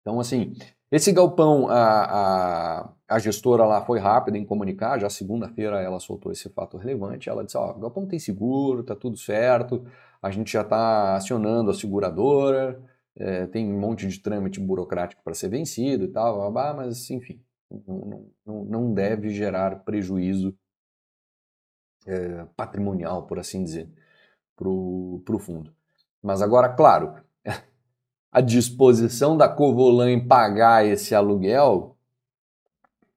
Então, 0.02 0.20
assim, 0.20 0.52
esse 0.92 1.12
galpão, 1.12 1.66
a, 1.68 2.04
a, 2.04 2.92
a, 3.10 3.18
gestora 3.18 3.64
lá 3.64 3.84
foi 3.84 3.98
rápida 3.98 4.38
em 4.38 4.44
comunicar, 4.44 4.98
já 4.98 5.10
segunda-feira 5.10 5.80
ela 5.80 5.98
soltou 6.00 6.30
esse 6.32 6.48
fato 6.48 6.76
relevante, 6.76 7.28
ela 7.28 7.44
disse, 7.44 7.56
ó, 7.56 7.70
oh, 7.70 7.78
galpão 7.78 8.06
tem 8.06 8.18
seguro, 8.18 8.82
tá 8.82 8.94
tudo 8.94 9.16
certo, 9.16 9.84
a 10.22 10.30
gente 10.30 10.52
já 10.52 10.62
está 10.62 11.16
acionando 11.16 11.70
a 11.70 11.74
seguradora, 11.74 12.80
é, 13.16 13.46
tem 13.46 13.70
um 13.70 13.78
monte 13.78 14.06
de 14.06 14.18
trâmite 14.20 14.60
burocrático 14.60 15.22
para 15.22 15.34
ser 15.34 15.48
vencido 15.48 16.04
e 16.04 16.08
tal, 16.08 16.50
mas 16.52 17.10
enfim, 17.10 17.40
não, 17.86 18.26
não, 18.46 18.64
não 18.64 18.94
deve 18.94 19.30
gerar 19.30 19.84
prejuízo 19.84 20.54
é, 22.06 22.46
patrimonial, 22.56 23.26
por 23.26 23.38
assim 23.38 23.62
dizer, 23.62 23.88
para 24.56 24.68
o 24.68 25.38
fundo. 25.38 25.72
Mas 26.22 26.42
agora, 26.42 26.68
claro, 26.68 27.14
a 28.30 28.40
disposição 28.40 29.36
da 29.36 29.48
Covolan 29.48 30.10
em 30.10 30.26
pagar 30.26 30.84
esse 30.84 31.14
aluguel, 31.14 31.96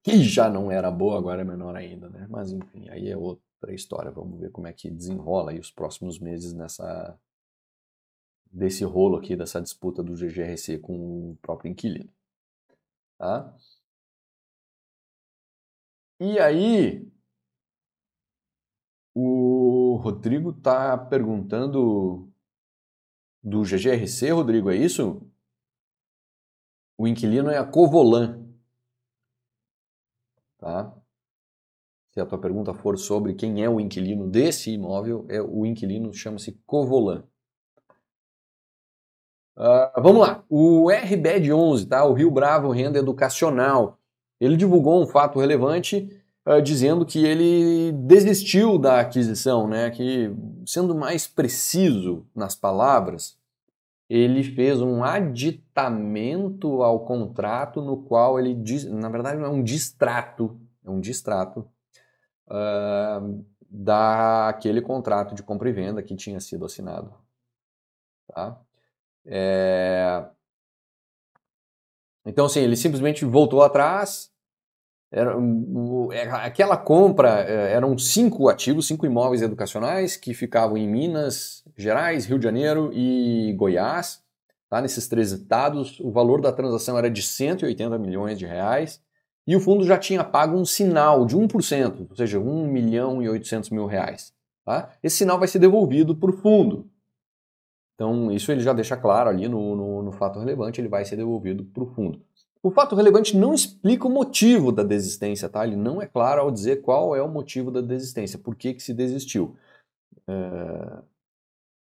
que 0.03 0.21
já 0.23 0.49
não 0.49 0.69
era 0.69 0.91
boa, 0.91 1.17
agora 1.17 1.41
é 1.41 1.45
menor 1.45 1.75
ainda, 1.75 2.09
né? 2.09 2.27
Mas 2.29 2.51
enfim, 2.51 2.89
aí 2.89 3.09
é 3.09 3.17
outra 3.17 3.73
história. 3.73 4.11
Vamos 4.11 4.39
ver 4.39 4.51
como 4.51 4.67
é 4.67 4.73
que 4.73 4.91
desenrola 4.91 5.51
aí 5.51 5.59
os 5.59 5.71
próximos 5.71 6.19
meses 6.19 6.53
nessa 6.53 7.17
desse 8.51 8.83
rolo 8.83 9.17
aqui, 9.17 9.35
dessa 9.35 9.61
disputa 9.61 10.03
do 10.03 10.15
GGRC 10.15 10.77
com 10.79 11.31
o 11.31 11.35
próprio 11.41 11.71
inquilino. 11.71 12.13
Tá? 13.17 13.55
E 16.19 16.39
aí, 16.39 17.11
o 19.15 19.95
Rodrigo 20.01 20.51
está 20.51 20.97
perguntando 20.97 22.31
do 23.43 23.63
GGRC, 23.63 24.31
Rodrigo, 24.31 24.69
é 24.69 24.75
isso? 24.75 25.21
O 26.97 27.07
inquilino 27.07 27.49
é 27.49 27.57
a 27.57 27.65
Covolan. 27.65 28.52
Tá? 30.63 30.93
se 32.13 32.21
a 32.21 32.25
tua 32.25 32.37
pergunta 32.37 32.73
for 32.75 32.97
sobre 32.97 33.33
quem 33.33 33.63
é 33.63 33.69
o 33.69 33.79
inquilino 33.79 34.29
desse 34.29 34.71
imóvel, 34.71 35.25
é 35.27 35.41
o 35.41 35.65
inquilino 35.65 36.13
chama-se 36.13 36.51
Covolan. 36.65 37.23
Uh, 39.57 40.01
vamos 40.01 40.21
lá, 40.21 40.43
o 40.47 40.89
RBED 40.89 41.51
11, 41.51 41.87
tá? 41.87 42.05
o 42.05 42.13
Rio 42.13 42.29
Bravo 42.29 42.71
Renda 42.71 42.99
Educacional, 42.99 43.99
ele 44.39 44.55
divulgou 44.55 45.01
um 45.01 45.07
fato 45.07 45.39
relevante 45.39 46.07
uh, 46.47 46.61
dizendo 46.61 47.03
que 47.03 47.25
ele 47.25 47.91
desistiu 47.91 48.77
da 48.77 48.99
aquisição, 48.99 49.67
né? 49.67 49.89
que, 49.89 50.31
sendo 50.67 50.93
mais 50.93 51.27
preciso 51.27 52.27
nas 52.35 52.55
palavras, 52.55 53.39
ele 54.09 54.43
fez 54.43 54.81
um 54.81 55.03
aditamento 55.03 56.83
ao 56.83 57.05
contrato 57.05 57.81
no 57.81 58.03
qual 58.03 58.39
ele 58.39 58.53
diz, 58.53 58.85
na 58.85 59.09
verdade 59.09 59.41
é 59.41 59.47
um 59.47 59.63
distrato, 59.63 60.59
é 60.85 60.89
um 60.89 60.99
distrato 60.99 61.67
uh, 62.47 63.45
daquele 63.69 64.81
contrato 64.81 65.33
de 65.33 65.41
compra 65.41 65.69
e 65.69 65.73
venda 65.73 66.03
que 66.03 66.15
tinha 66.15 66.39
sido 66.39 66.65
assinado. 66.65 67.13
Tá? 68.27 68.59
É... 69.25 70.25
Então, 72.25 72.45
assim, 72.45 72.61
ele 72.61 72.75
simplesmente 72.75 73.25
voltou 73.25 73.63
atrás. 73.63 74.31
Era, 75.11 75.35
é, 76.11 76.29
aquela 76.29 76.75
compra 76.75 77.43
é, 77.43 77.73
eram 77.73 77.97
cinco 77.97 78.49
ativos, 78.49 78.87
cinco 78.87 79.05
imóveis 79.05 79.41
educacionais 79.41 80.17
que 80.17 80.33
ficavam 80.33 80.75
em 80.75 80.87
Minas 80.87 81.62
Gerais, 81.75 82.25
Rio 82.25 82.37
de 82.37 82.43
Janeiro 82.43 82.91
e 82.93 83.53
Goiás. 83.57 84.23
Tá? 84.69 84.81
Nesses 84.81 85.07
três 85.07 85.31
estados, 85.31 85.99
o 85.99 86.11
valor 86.11 86.41
da 86.41 86.51
transação 86.51 86.97
era 86.97 87.09
de 87.09 87.21
180 87.21 87.97
milhões 87.97 88.39
de 88.39 88.45
reais 88.45 89.01
e 89.45 89.55
o 89.55 89.59
fundo 89.59 89.83
já 89.83 89.97
tinha 89.97 90.23
pago 90.23 90.57
um 90.57 90.65
sinal 90.65 91.25
de 91.25 91.35
1%, 91.35 92.07
ou 92.09 92.15
seja, 92.15 92.39
1 92.39 92.67
milhão 92.67 93.21
e 93.21 93.29
800 93.29 93.69
mil 93.69 93.85
reais. 93.85 94.33
Tá? 94.65 94.91
Esse 95.03 95.17
sinal 95.17 95.37
vai 95.37 95.47
ser 95.47 95.59
devolvido 95.59 96.15
para 96.15 96.31
o 96.31 96.37
fundo. 96.37 96.89
Então, 97.95 98.31
isso 98.31 98.51
ele 98.51 98.61
já 98.61 98.73
deixa 98.73 98.97
claro 98.97 99.29
ali 99.29 99.47
no, 99.47 99.75
no, 99.75 100.03
no 100.03 100.11
fato 100.11 100.39
relevante, 100.39 100.81
ele 100.81 100.87
vai 100.87 101.05
ser 101.05 101.17
devolvido 101.17 101.63
para 101.65 101.83
o 101.83 101.87
fundo. 101.87 102.21
O 102.61 102.71
fato 102.71 102.95
relevante 102.95 103.35
não 103.35 103.53
explica 103.53 104.07
o 104.07 104.09
motivo 104.09 104.71
da 104.71 104.83
desistência, 104.83 105.49
tá? 105.49 105.67
Ele 105.67 105.75
não 105.75 106.01
é 106.01 106.07
claro 106.07 106.41
ao 106.41 106.49
dizer 106.49 106.81
qual 106.81 107.13
é 107.13 107.21
o 107.21 107.27
motivo 107.27 107.69
da 107.69 107.81
desistência, 107.81 108.39
por 108.39 108.55
que, 108.55 108.73
que 108.73 108.81
se 108.81 108.93
desistiu. 108.93 109.55
É... 110.25 111.03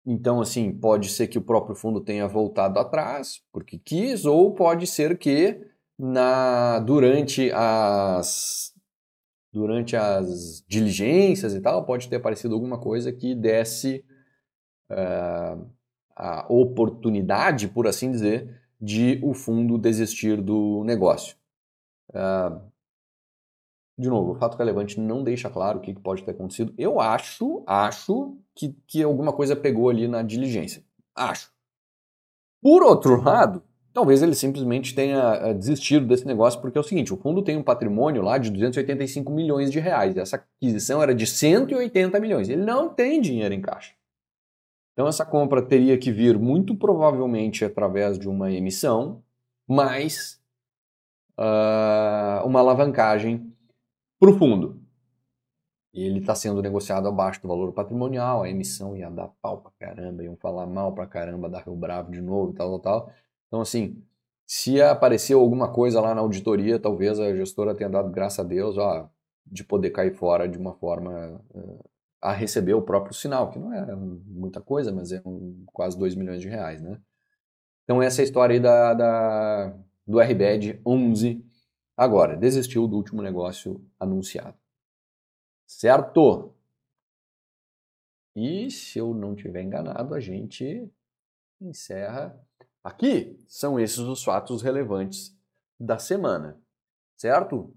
Então, 0.05 0.41
assim, 0.41 0.71
pode 0.73 1.09
ser 1.09 1.27
que 1.27 1.37
o 1.37 1.41
próprio 1.41 1.75
fundo 1.75 2.01
tenha 2.01 2.27
voltado 2.27 2.77
atrás, 2.79 3.41
porque 3.51 3.77
quis, 3.77 4.25
ou 4.25 4.53
pode 4.53 4.85
ser 4.85 5.17
que 5.17 5.61
na 5.97 6.79
durante 6.79 7.51
as 7.53 8.73
durante 9.53 9.95
as 9.95 10.63
diligências 10.67 11.53
e 11.53 11.61
tal, 11.61 11.85
pode 11.85 12.09
ter 12.09 12.15
aparecido 12.15 12.55
alguma 12.55 12.79
coisa 12.79 13.13
que 13.13 13.35
desse 13.35 14.03
uh, 14.91 15.69
a 16.15 16.45
oportunidade, 16.49 17.67
por 17.67 17.87
assim 17.87 18.11
dizer, 18.11 18.59
de 18.81 19.19
o 19.23 19.33
fundo 19.33 19.77
desistir 19.77 20.41
do 20.41 20.83
negócio. 20.83 21.37
Uh, 22.09 22.72
de 23.97 24.10
novo, 24.10 24.32
o 24.32 24.36
fato 24.36 24.58
relevante 24.58 24.99
não 24.99 25.23
deixa 25.23 25.49
claro 25.49 25.77
o 25.77 25.82
que 25.82 25.93
pode 25.93 26.23
ter 26.23 26.32
acontecido. 26.32 26.73
Eu 26.77 26.99
acho, 26.99 27.63
acho 27.67 28.36
que, 28.56 28.75
que 28.88 29.03
alguma 29.03 29.32
coisa 29.32 29.56
pegou 29.56 29.89
ali 29.89 30.08
na 30.08 30.23
diligência. 30.23 30.84
Acho. 31.15 31.51
Por 32.62 32.82
outro 32.82 33.21
lado, 33.21 33.62
talvez 33.93 34.23
ele 34.23 34.34
simplesmente 34.34 34.95
tenha 34.95 35.36
eh, 35.36 35.53
desistido 35.53 36.08
desse 36.08 36.25
negócio, 36.25 36.60
porque 36.60 36.77
é 36.77 36.82
o 36.82 36.84
seguinte, 36.84 37.13
o 37.13 37.17
fundo 37.17 37.43
tem 37.43 37.56
um 37.56 37.63
patrimônio 37.63 38.23
lá 38.23 38.38
de 38.38 38.49
285 38.49 39.32
milhões 39.32 39.71
de 39.71 39.79
reais, 39.79 40.17
essa 40.17 40.38
aquisição 40.38 41.01
era 41.01 41.13
de 41.13 41.27
180 41.27 42.19
milhões, 42.19 42.49
ele 42.49 42.63
não 42.63 42.89
tem 42.89 43.21
dinheiro 43.21 43.53
em 43.53 43.62
caixa. 43.62 43.93
Então 44.93 45.08
essa 45.08 45.25
compra 45.25 45.62
teria 45.62 45.97
que 45.97 46.12
vir 46.12 46.38
muito 46.39 46.75
provavelmente 46.75 47.63
através 47.63 48.17
de 48.17 48.27
uma 48.27 48.51
emissão, 48.51 49.21
mais 49.67 50.41
uh, 51.38 52.45
uma 52.45 52.60
alavancagem 52.60 53.52
para 54.23 54.31
o 54.31 54.38
fundo. 54.38 54.81
E 55.93 56.01
ele 56.01 56.19
está 56.19 56.33
sendo 56.33 56.62
negociado 56.62 57.09
abaixo 57.09 57.41
do 57.41 57.47
valor 57.49 57.73
patrimonial, 57.73 58.43
a 58.43 58.49
emissão 58.49 58.95
ia 58.95 59.09
dar 59.12 59.27
pau 59.41 59.62
pra 59.62 59.71
caramba, 59.77 60.23
iam 60.23 60.38
falar 60.38 60.65
mal 60.65 60.93
pra 60.93 61.05
caramba 61.05 61.49
da 61.49 61.59
Rio 61.59 61.75
Bravo 61.75 62.09
de 62.09 62.21
novo 62.21 62.51
e 62.51 62.55
tal, 62.55 62.79
tal, 62.79 62.79
tal. 62.79 63.13
Então, 63.47 63.59
assim, 63.59 64.01
se 64.47 64.81
apareceu 64.81 65.41
alguma 65.41 65.71
coisa 65.73 65.99
lá 65.99 66.15
na 66.15 66.21
auditoria, 66.21 66.79
talvez 66.79 67.19
a 67.19 67.36
gestora 67.36 67.75
tenha 67.75 67.89
dado 67.89 68.09
graças 68.09 68.39
a 68.39 68.43
Deus 68.43 68.77
ó, 68.77 69.09
de 69.45 69.63
poder 69.63 69.89
cair 69.89 70.13
fora 70.13 70.47
de 70.47 70.57
uma 70.57 70.73
forma 70.73 71.41
uh, 71.53 71.89
a 72.21 72.31
receber 72.31 72.73
o 72.73 72.81
próprio 72.81 73.13
sinal, 73.13 73.51
que 73.51 73.59
não 73.59 73.73
é 73.73 73.93
muita 73.93 74.62
coisa, 74.62 74.89
mas 74.91 75.12
é 75.12 75.21
um, 75.25 75.65
quase 75.73 75.99
2 75.99 76.15
milhões 76.15 76.41
de 76.41 76.47
reais, 76.47 76.81
né? 76.81 76.97
Então 77.83 78.01
essa 78.01 78.21
é 78.21 78.23
a 78.23 78.25
história 78.25 78.53
aí 78.53 78.59
da, 78.62 78.93
da, 78.93 79.77
do 80.07 80.19
RBED 80.19 80.81
11. 80.86 81.45
Agora, 81.95 82.36
desistiu 82.36 82.88
do 82.88 82.97
último 82.97 83.21
negócio 83.21 83.84
anunciado. 83.99 84.58
Certo? 85.67 86.53
E 88.36 88.69
se 88.71 88.99
eu 88.99 89.13
não 89.13 89.36
tiver 89.36 89.62
enganado, 89.62 90.13
a 90.15 90.19
gente 90.19 90.91
encerra 91.62 92.36
Aqui 92.84 93.39
são 93.47 93.79
esses 93.79 93.99
os 93.99 94.23
fatos 94.23 94.62
relevantes 94.62 95.34
da 95.79 95.97
semana, 95.97 96.62
certo? 97.15 97.73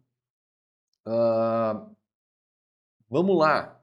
Uh, 1.07 1.95
vamos 3.09 3.39
lá. 3.39 3.81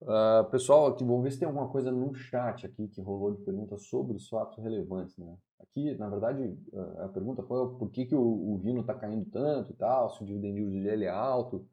Uh, 0.00 0.50
pessoal, 0.50 0.88
aqui, 0.88 1.04
vamos 1.04 1.22
ver 1.22 1.30
se 1.30 1.38
tem 1.38 1.46
alguma 1.46 1.70
coisa 1.70 1.92
no 1.92 2.12
chat 2.12 2.66
aqui 2.66 2.88
que 2.88 3.00
rolou 3.00 3.32
de 3.36 3.44
perguntas 3.44 3.84
sobre 3.84 4.16
os 4.16 4.28
fatos 4.28 4.58
relevantes. 4.58 5.16
Né? 5.16 5.36
Aqui, 5.60 5.94
na 5.96 6.08
verdade, 6.08 6.56
a 6.98 7.08
pergunta 7.08 7.42
foi 7.42 7.76
por 7.76 7.90
que, 7.90 8.06
que 8.06 8.14
o, 8.14 8.22
o 8.22 8.58
Vino 8.58 8.80
está 8.80 8.94
caindo 8.94 9.28
tanto 9.30 9.72
e 9.72 9.76
tal, 9.76 10.10
se 10.10 10.22
o 10.22 10.26
dividend 10.26 10.58
yield 10.58 10.82
dele 10.82 11.04
é 11.04 11.10
alto 11.10 11.66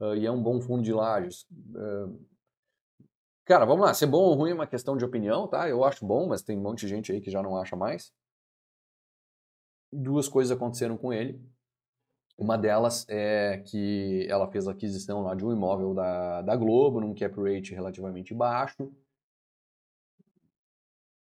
uh, 0.00 0.14
e 0.14 0.24
é 0.24 0.30
um 0.30 0.42
bom 0.42 0.60
fundo 0.60 0.82
de 0.82 0.92
lajes. 0.92 1.46
Uh, 1.74 2.18
Cara, 3.46 3.64
vamos 3.64 3.86
lá. 3.86 3.94
Ser 3.94 4.06
bom 4.06 4.18
ou 4.18 4.34
ruim 4.34 4.50
é 4.50 4.54
uma 4.54 4.66
questão 4.66 4.96
de 4.96 5.04
opinião, 5.04 5.46
tá? 5.46 5.68
Eu 5.68 5.84
acho 5.84 6.04
bom, 6.04 6.26
mas 6.26 6.42
tem 6.42 6.58
um 6.58 6.62
monte 6.62 6.80
de 6.80 6.88
gente 6.88 7.12
aí 7.12 7.20
que 7.20 7.30
já 7.30 7.40
não 7.40 7.56
acha 7.56 7.76
mais. 7.76 8.12
Duas 9.92 10.28
coisas 10.28 10.54
aconteceram 10.54 10.96
com 10.96 11.12
ele. 11.12 11.40
Uma 12.36 12.58
delas 12.58 13.06
é 13.08 13.58
que 13.58 14.26
ela 14.28 14.50
fez 14.50 14.66
a 14.66 14.72
aquisição 14.72 15.22
lá 15.22 15.36
de 15.36 15.46
um 15.46 15.52
imóvel 15.52 15.94
da, 15.94 16.42
da 16.42 16.56
Globo, 16.56 17.00
num 17.00 17.14
cap 17.14 17.34
rate 17.40 17.72
relativamente 17.72 18.34
baixo. 18.34 18.92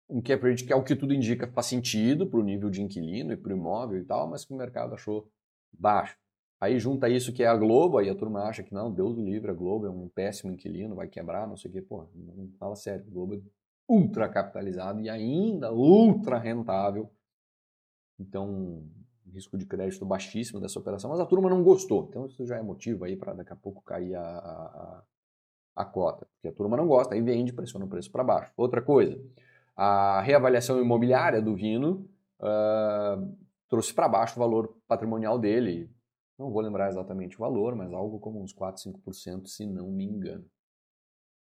Um 0.09 0.21
cap 0.21 0.41
rate 0.47 0.63
que, 0.63 0.71
é 0.71 0.75
o 0.75 0.83
que 0.83 0.95
tudo 0.95 1.13
indica, 1.13 1.47
faz 1.47 1.67
sentido 1.67 2.27
para 2.27 2.39
o 2.39 2.43
nível 2.43 2.69
de 2.69 2.81
inquilino 2.81 3.33
e 3.33 3.37
para 3.37 3.53
o 3.53 3.57
imóvel 3.57 3.99
e 3.99 4.05
tal, 4.05 4.27
mas 4.27 4.45
que 4.45 4.53
o 4.53 4.57
mercado 4.57 4.93
achou 4.93 5.29
baixo. 5.71 6.17
Aí 6.59 6.79
junta 6.79 7.07
isso 7.09 7.33
que 7.33 7.43
é 7.43 7.47
a 7.47 7.55
Globo, 7.55 7.97
aí 7.97 8.09
a 8.09 8.15
turma 8.15 8.43
acha 8.43 8.63
que 8.63 8.73
não, 8.73 8.91
Deus 8.91 9.15
do 9.15 9.23
livre, 9.23 9.51
a 9.51 9.53
Globo 9.53 9.85
é 9.85 9.89
um 9.89 10.07
péssimo 10.09 10.51
inquilino, 10.51 10.95
vai 10.95 11.07
quebrar, 11.07 11.47
não 11.47 11.55
sei 11.55 11.69
o 11.69 11.73
quê. 11.73 11.81
Pô, 11.81 12.07
não 12.15 12.49
fala 12.57 12.75
sério, 12.75 13.05
a 13.05 13.11
Globo 13.11 13.35
é 13.35 13.41
ultra 13.87 14.27
capitalizado 14.27 14.99
e 15.01 15.09
ainda 15.09 15.71
ultra 15.71 16.37
rentável. 16.37 17.11
Então, 18.19 18.83
risco 19.31 19.57
de 19.57 19.65
crédito 19.65 20.05
baixíssimo 20.05 20.59
dessa 20.59 20.79
operação, 20.79 21.09
mas 21.09 21.19
a 21.19 21.25
turma 21.25 21.49
não 21.49 21.63
gostou. 21.63 22.07
Então 22.09 22.25
isso 22.25 22.45
já 22.45 22.57
é 22.57 22.61
motivo 22.61 23.05
aí 23.05 23.15
para 23.15 23.33
daqui 23.33 23.53
a 23.53 23.55
pouco 23.55 23.83
cair 23.83 24.15
a, 24.15 24.21
a, 24.21 25.03
a, 25.75 25.85
cota. 25.85 26.27
Porque 26.33 26.47
a 26.47 26.51
turma 26.51 26.77
não 26.77 26.87
gosta, 26.87 27.13
aí 27.13 27.21
vende, 27.21 27.53
pressiona 27.53 27.85
o 27.85 27.89
preço 27.89 28.11
para 28.11 28.23
baixo. 28.23 28.51
Outra 28.57 28.81
coisa, 28.81 29.19
a 29.77 30.21
reavaliação 30.21 30.81
imobiliária 30.81 31.39
do 31.39 31.55
Vino 31.55 32.09
uh, 32.39 33.37
trouxe 33.69 33.93
para 33.93 34.09
baixo 34.09 34.35
o 34.35 34.39
valor 34.39 34.75
patrimonial 34.87 35.37
dele, 35.37 35.87
não 36.37 36.51
vou 36.51 36.61
lembrar 36.61 36.89
exatamente 36.89 37.35
o 37.35 37.39
valor, 37.39 37.75
mas 37.75 37.93
algo 37.93 38.19
como 38.19 38.41
uns 38.41 38.51
4, 38.51 38.91
5%, 38.91 39.45
se 39.45 39.67
não 39.67 39.91
me 39.91 40.03
engano. 40.03 40.43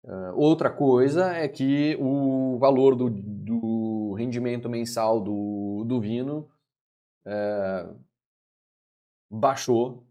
Uh, 0.04 0.34
outra 0.36 0.70
coisa 0.70 1.34
é 1.34 1.48
que 1.48 1.98
o 2.00 2.58
valor 2.60 2.96
do, 2.96 3.10
do 3.10 4.14
rendimento 4.18 4.70
mensal 4.70 5.22
do, 5.22 5.86
do 5.88 6.02
Vino 6.02 6.50
uh, 7.26 8.00
baixou 9.30 10.06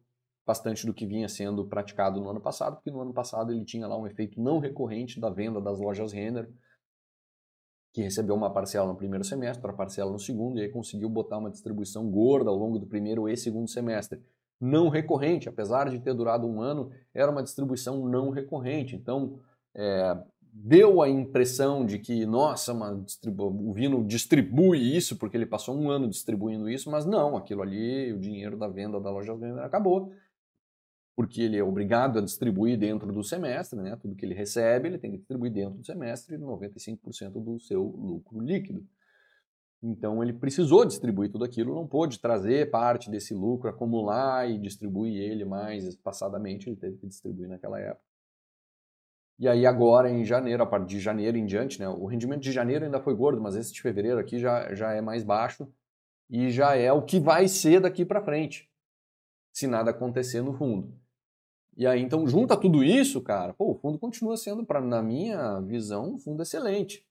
bastante 0.46 0.86
do 0.86 0.94
que 0.94 1.06
vinha 1.06 1.28
sendo 1.28 1.66
praticado 1.66 2.20
no 2.20 2.30
ano 2.30 2.40
passado, 2.40 2.76
porque 2.76 2.90
no 2.90 3.02
ano 3.02 3.12
passado 3.12 3.52
ele 3.52 3.66
tinha 3.66 3.86
lá 3.86 3.98
um 3.98 4.06
efeito 4.06 4.40
não 4.40 4.58
recorrente 4.58 5.20
da 5.20 5.28
venda 5.28 5.60
das 5.60 5.78
lojas 5.78 6.10
Renner, 6.12 6.50
que 7.98 8.02
recebeu 8.04 8.36
uma 8.36 8.48
parcela 8.48 8.86
no 8.86 8.94
primeiro 8.94 9.24
semestre, 9.24 9.58
outra 9.58 9.72
parcela 9.72 10.12
no 10.12 10.20
segundo, 10.20 10.56
e 10.56 10.62
aí 10.62 10.68
conseguiu 10.68 11.08
botar 11.08 11.36
uma 11.36 11.50
distribuição 11.50 12.08
gorda 12.08 12.48
ao 12.48 12.54
longo 12.54 12.78
do 12.78 12.86
primeiro 12.86 13.28
e 13.28 13.36
segundo 13.36 13.68
semestre 13.68 14.20
não 14.60 14.88
recorrente, 14.88 15.48
apesar 15.48 15.90
de 15.90 15.98
ter 15.98 16.14
durado 16.14 16.46
um 16.46 16.60
ano, 16.60 16.90
era 17.12 17.28
uma 17.28 17.42
distribuição 17.42 18.08
não 18.08 18.30
recorrente. 18.30 18.94
Então, 18.94 19.40
é, 19.74 20.16
deu 20.40 21.02
a 21.02 21.08
impressão 21.08 21.84
de 21.84 21.98
que, 21.98 22.24
nossa, 22.24 22.72
o 22.72 23.72
Vino 23.72 24.04
distribui 24.04 24.96
isso 24.96 25.16
porque 25.16 25.36
ele 25.36 25.46
passou 25.46 25.76
um 25.76 25.90
ano 25.90 26.08
distribuindo 26.08 26.68
isso, 26.68 26.88
mas 26.90 27.04
não, 27.04 27.36
aquilo 27.36 27.62
ali, 27.62 28.12
o 28.12 28.18
dinheiro 28.20 28.56
da 28.56 28.68
venda 28.68 29.00
da 29.00 29.10
loja 29.10 29.36
acabou, 29.64 30.12
porque 31.18 31.42
ele 31.42 31.56
é 31.56 31.64
obrigado 31.64 32.20
a 32.20 32.22
distribuir 32.22 32.78
dentro 32.78 33.12
do 33.12 33.24
semestre, 33.24 33.76
né? 33.80 33.96
tudo 34.00 34.14
que 34.14 34.24
ele 34.24 34.34
recebe 34.34 34.86
ele 34.86 34.98
tem 34.98 35.10
que 35.10 35.16
distribuir 35.16 35.52
dentro 35.52 35.76
do 35.76 35.84
semestre 35.84 36.38
95% 36.38 37.42
do 37.42 37.58
seu 37.58 37.82
lucro 37.82 38.38
líquido. 38.38 38.86
Então 39.82 40.22
ele 40.22 40.32
precisou 40.32 40.84
distribuir 40.84 41.28
tudo 41.28 41.44
aquilo, 41.44 41.74
não 41.74 41.88
pôde 41.88 42.20
trazer 42.20 42.70
parte 42.70 43.10
desse 43.10 43.34
lucro, 43.34 43.68
acumular 43.68 44.48
e 44.48 44.60
distribuir 44.60 45.20
ele 45.20 45.44
mais 45.44 45.84
espaçadamente, 45.86 46.68
ele 46.68 46.76
teve 46.76 46.96
que 46.98 47.08
distribuir 47.08 47.48
naquela 47.48 47.80
época. 47.80 48.06
E 49.40 49.48
aí 49.48 49.66
agora 49.66 50.08
em 50.08 50.24
janeiro, 50.24 50.62
a 50.62 50.66
partir 50.66 50.86
de 50.86 51.00
janeiro 51.00 51.36
em 51.36 51.46
diante, 51.46 51.80
né, 51.80 51.88
o 51.88 52.06
rendimento 52.06 52.42
de 52.42 52.52
janeiro 52.52 52.84
ainda 52.84 53.00
foi 53.00 53.16
gordo, 53.16 53.42
mas 53.42 53.56
esse 53.56 53.72
de 53.72 53.82
fevereiro 53.82 54.20
aqui 54.20 54.38
já, 54.38 54.72
já 54.72 54.92
é 54.92 55.00
mais 55.00 55.24
baixo 55.24 55.68
e 56.30 56.48
já 56.48 56.76
é 56.76 56.92
o 56.92 57.02
que 57.02 57.18
vai 57.18 57.48
ser 57.48 57.80
daqui 57.80 58.04
para 58.04 58.22
frente, 58.22 58.70
se 59.52 59.66
nada 59.66 59.90
acontecer 59.90 60.42
no 60.42 60.52
fundo. 60.52 60.96
E 61.78 61.86
aí 61.86 62.02
então 62.02 62.26
junta 62.26 62.56
tudo 62.56 62.82
isso, 62.82 63.22
cara, 63.22 63.54
pô, 63.54 63.70
o 63.70 63.74
fundo 63.76 64.00
continua 64.00 64.36
sendo, 64.36 64.66
pra, 64.66 64.80
na 64.80 65.00
minha 65.00 65.60
visão, 65.60 66.14
um 66.14 66.18
fundo 66.18 66.42
excelente. 66.42 67.06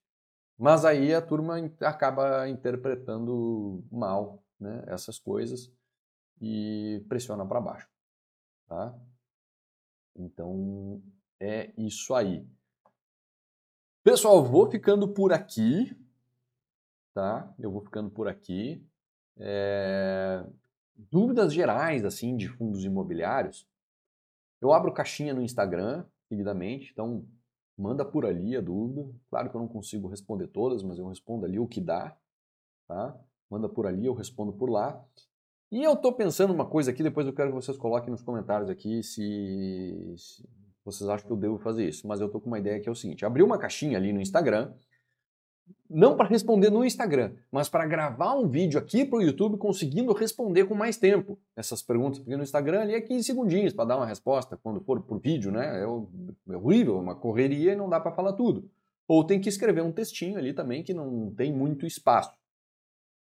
Mas 0.57 0.83
aí 0.83 1.13
a 1.13 1.21
turma 1.21 1.55
acaba 1.79 2.49
interpretando 2.49 3.81
mal 3.89 4.43
né, 4.59 4.83
essas 4.87 5.17
coisas 5.17 5.71
e 6.41 7.01
pressiona 7.07 7.45
para 7.45 7.61
baixo. 7.61 7.87
Tá? 8.67 8.93
Então 10.13 11.01
é 11.39 11.71
isso 11.77 12.13
aí. 12.13 12.45
Pessoal, 14.03 14.43
vou 14.43 14.69
ficando 14.69 15.07
por 15.07 15.31
aqui. 15.31 15.95
Tá? 17.13 17.53
Eu 17.57 17.71
vou 17.71 17.81
ficando 17.81 18.09
por 18.09 18.27
aqui. 18.27 18.85
É... 19.37 20.45
Dúvidas 20.93 21.53
gerais 21.53 22.03
assim 22.03 22.35
de 22.35 22.49
fundos 22.49 22.83
imobiliários. 22.83 23.65
Eu 24.61 24.73
abro 24.73 24.91
caixinha 24.91 25.33
no 25.33 25.41
Instagram, 25.41 26.05
seguidamente, 26.27 26.91
então 26.91 27.25
manda 27.77 28.03
por 28.03 28.25
ali 28.25 28.55
a 28.55 28.61
dúvida. 28.61 29.07
Claro 29.29 29.49
que 29.49 29.55
eu 29.55 29.61
não 29.61 29.67
consigo 29.67 30.07
responder 30.07 30.47
todas, 30.47 30.83
mas 30.83 30.97
eu 30.97 31.07
respondo 31.07 31.45
ali 31.45 31.59
o 31.59 31.67
que 31.67 31.79
dá, 31.79 32.15
tá? 32.87 33.15
Manda 33.49 33.69
por 33.69 33.85
ali, 33.85 34.05
eu 34.05 34.13
respondo 34.13 34.51
por 34.51 34.69
lá. 34.69 35.03
E 35.71 35.83
eu 35.83 35.93
estou 35.93 36.13
pensando 36.13 36.53
uma 36.53 36.65
coisa 36.65 36.91
aqui, 36.91 37.03
depois 37.03 37.27
eu 37.27 37.33
quero 37.33 37.49
que 37.49 37.55
vocês 37.55 37.77
coloquem 37.77 38.09
nos 38.09 38.21
comentários 38.21 38.69
aqui 38.69 39.03
se, 39.03 40.15
se 40.17 40.49
vocês 40.83 41.09
acham 41.09 41.27
que 41.27 41.33
eu 41.33 41.37
devo 41.37 41.57
fazer 41.57 41.87
isso. 41.87 42.07
Mas 42.07 42.19
eu 42.19 42.27
estou 42.27 42.41
com 42.41 42.47
uma 42.47 42.59
ideia 42.59 42.79
que 42.79 42.87
é 42.87 42.91
o 42.91 42.95
seguinte: 42.95 43.25
abrir 43.25 43.43
uma 43.43 43.57
caixinha 43.57 43.97
ali 43.97 44.11
no 44.11 44.21
Instagram 44.21 44.73
não 45.89 46.17
para 46.17 46.27
responder 46.27 46.69
no 46.69 46.83
Instagram, 46.83 47.33
mas 47.51 47.69
para 47.69 47.85
gravar 47.85 48.35
um 48.35 48.47
vídeo 48.47 48.79
aqui 48.79 49.05
para 49.05 49.19
o 49.19 49.21
YouTube 49.21 49.57
conseguindo 49.57 50.11
responder 50.13 50.65
com 50.65 50.75
mais 50.75 50.97
tempo 50.97 51.39
essas 51.55 51.81
perguntas, 51.81 52.19
porque 52.19 52.35
no 52.35 52.43
Instagram 52.43 52.81
ali 52.81 52.93
é 52.93 53.01
15 53.01 53.23
segundinhos 53.23 53.73
para 53.73 53.85
dar 53.85 53.97
uma 53.97 54.05
resposta 54.05 54.57
quando 54.57 54.81
for 54.81 55.01
por 55.01 55.19
vídeo, 55.19 55.51
né? 55.51 55.79
É, 55.79 55.83
é 55.83 56.57
horrível, 56.57 56.99
uma 56.99 57.15
correria 57.15 57.73
e 57.73 57.75
não 57.75 57.89
dá 57.89 57.99
para 57.99 58.11
falar 58.11 58.33
tudo. 58.33 58.69
Ou 59.07 59.23
tem 59.23 59.39
que 59.39 59.47
escrever 59.47 59.81
um 59.81 59.91
textinho 59.91 60.37
ali 60.37 60.53
também 60.53 60.83
que 60.83 60.93
não 60.93 61.31
tem 61.31 61.53
muito 61.53 61.85
espaço. 61.85 62.33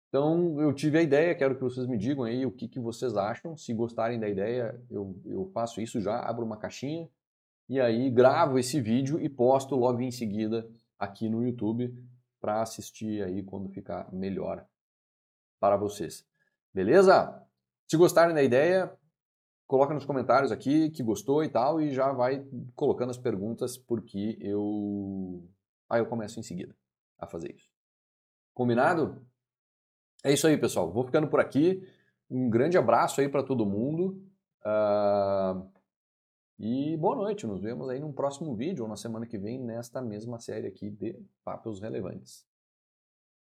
Então 0.09 0.61
eu 0.61 0.71
tive 0.73 0.99
a 0.99 1.01
ideia, 1.01 1.33
quero 1.33 1.55
que 1.55 1.61
vocês 1.61 1.87
me 1.87 1.97
digam 1.97 2.23
aí 2.23 2.45
o 2.45 2.51
que, 2.51 2.67
que 2.67 2.79
vocês 2.79 3.17
acham. 3.17 3.57
Se 3.57 3.73
gostarem 3.73 4.19
da 4.19 4.29
ideia, 4.29 4.79
eu, 4.91 5.15
eu 5.25 5.49
faço 5.53 5.81
isso 5.81 5.99
já, 5.99 6.19
abro 6.19 6.45
uma 6.45 6.57
caixinha 6.57 7.09
e 7.67 7.79
aí 7.79 8.11
gravo 8.11 8.59
esse 8.59 8.79
vídeo 8.79 9.19
e 9.19 9.27
posto 9.27 9.75
logo 9.75 10.01
em 10.01 10.11
seguida 10.11 10.69
aqui 10.99 11.27
no 11.27 11.43
YouTube 11.43 11.91
para 12.43 12.61
assistir 12.61 13.23
aí 13.23 13.41
quando 13.41 13.69
ficar 13.69 14.11
melhor 14.11 14.67
para 15.61 15.77
vocês. 15.77 16.27
Beleza? 16.73 17.41
Se 17.89 17.95
gostarem 17.95 18.35
da 18.35 18.43
ideia, 18.43 18.93
coloca 19.65 19.93
nos 19.93 20.03
comentários 20.03 20.51
aqui 20.51 20.89
que 20.89 21.01
gostou 21.01 21.41
e 21.41 21.47
tal 21.47 21.79
e 21.79 21.93
já 21.93 22.11
vai 22.11 22.45
colocando 22.75 23.11
as 23.11 23.17
perguntas 23.17 23.77
porque 23.77 24.37
eu 24.41 25.47
aí 25.89 26.01
eu 26.01 26.05
começo 26.05 26.37
em 26.37 26.43
seguida 26.43 26.75
a 27.17 27.25
fazer 27.25 27.55
isso. 27.55 27.69
Combinado? 28.53 29.25
É 30.21 30.33
isso 30.33 30.45
aí, 30.45 30.57
pessoal. 30.57 30.91
Vou 30.91 31.05
ficando 31.05 31.29
por 31.29 31.39
aqui. 31.39 31.81
Um 32.29 32.49
grande 32.49 32.77
abraço 32.77 33.21
aí 33.21 33.29
para 33.29 33.41
todo 33.43 33.65
mundo. 33.65 34.21
Uh... 34.65 35.72
E 36.65 36.95
boa 36.95 37.13
noite, 37.13 37.45
nos 37.45 37.59
vemos 37.59 37.89
aí 37.89 37.99
num 37.99 38.13
próximo 38.13 38.55
vídeo 38.55 38.83
ou 38.83 38.89
na 38.89 38.95
semana 38.95 39.27
que 39.27 39.37
vem 39.37 39.59
nesta 39.59 40.01
mesma 40.01 40.39
série 40.39 40.65
aqui 40.65 40.89
de 40.89 41.13
papos 41.43 41.81
relevantes. 41.81 42.47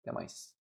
Até 0.02 0.14
mais. 0.14 0.56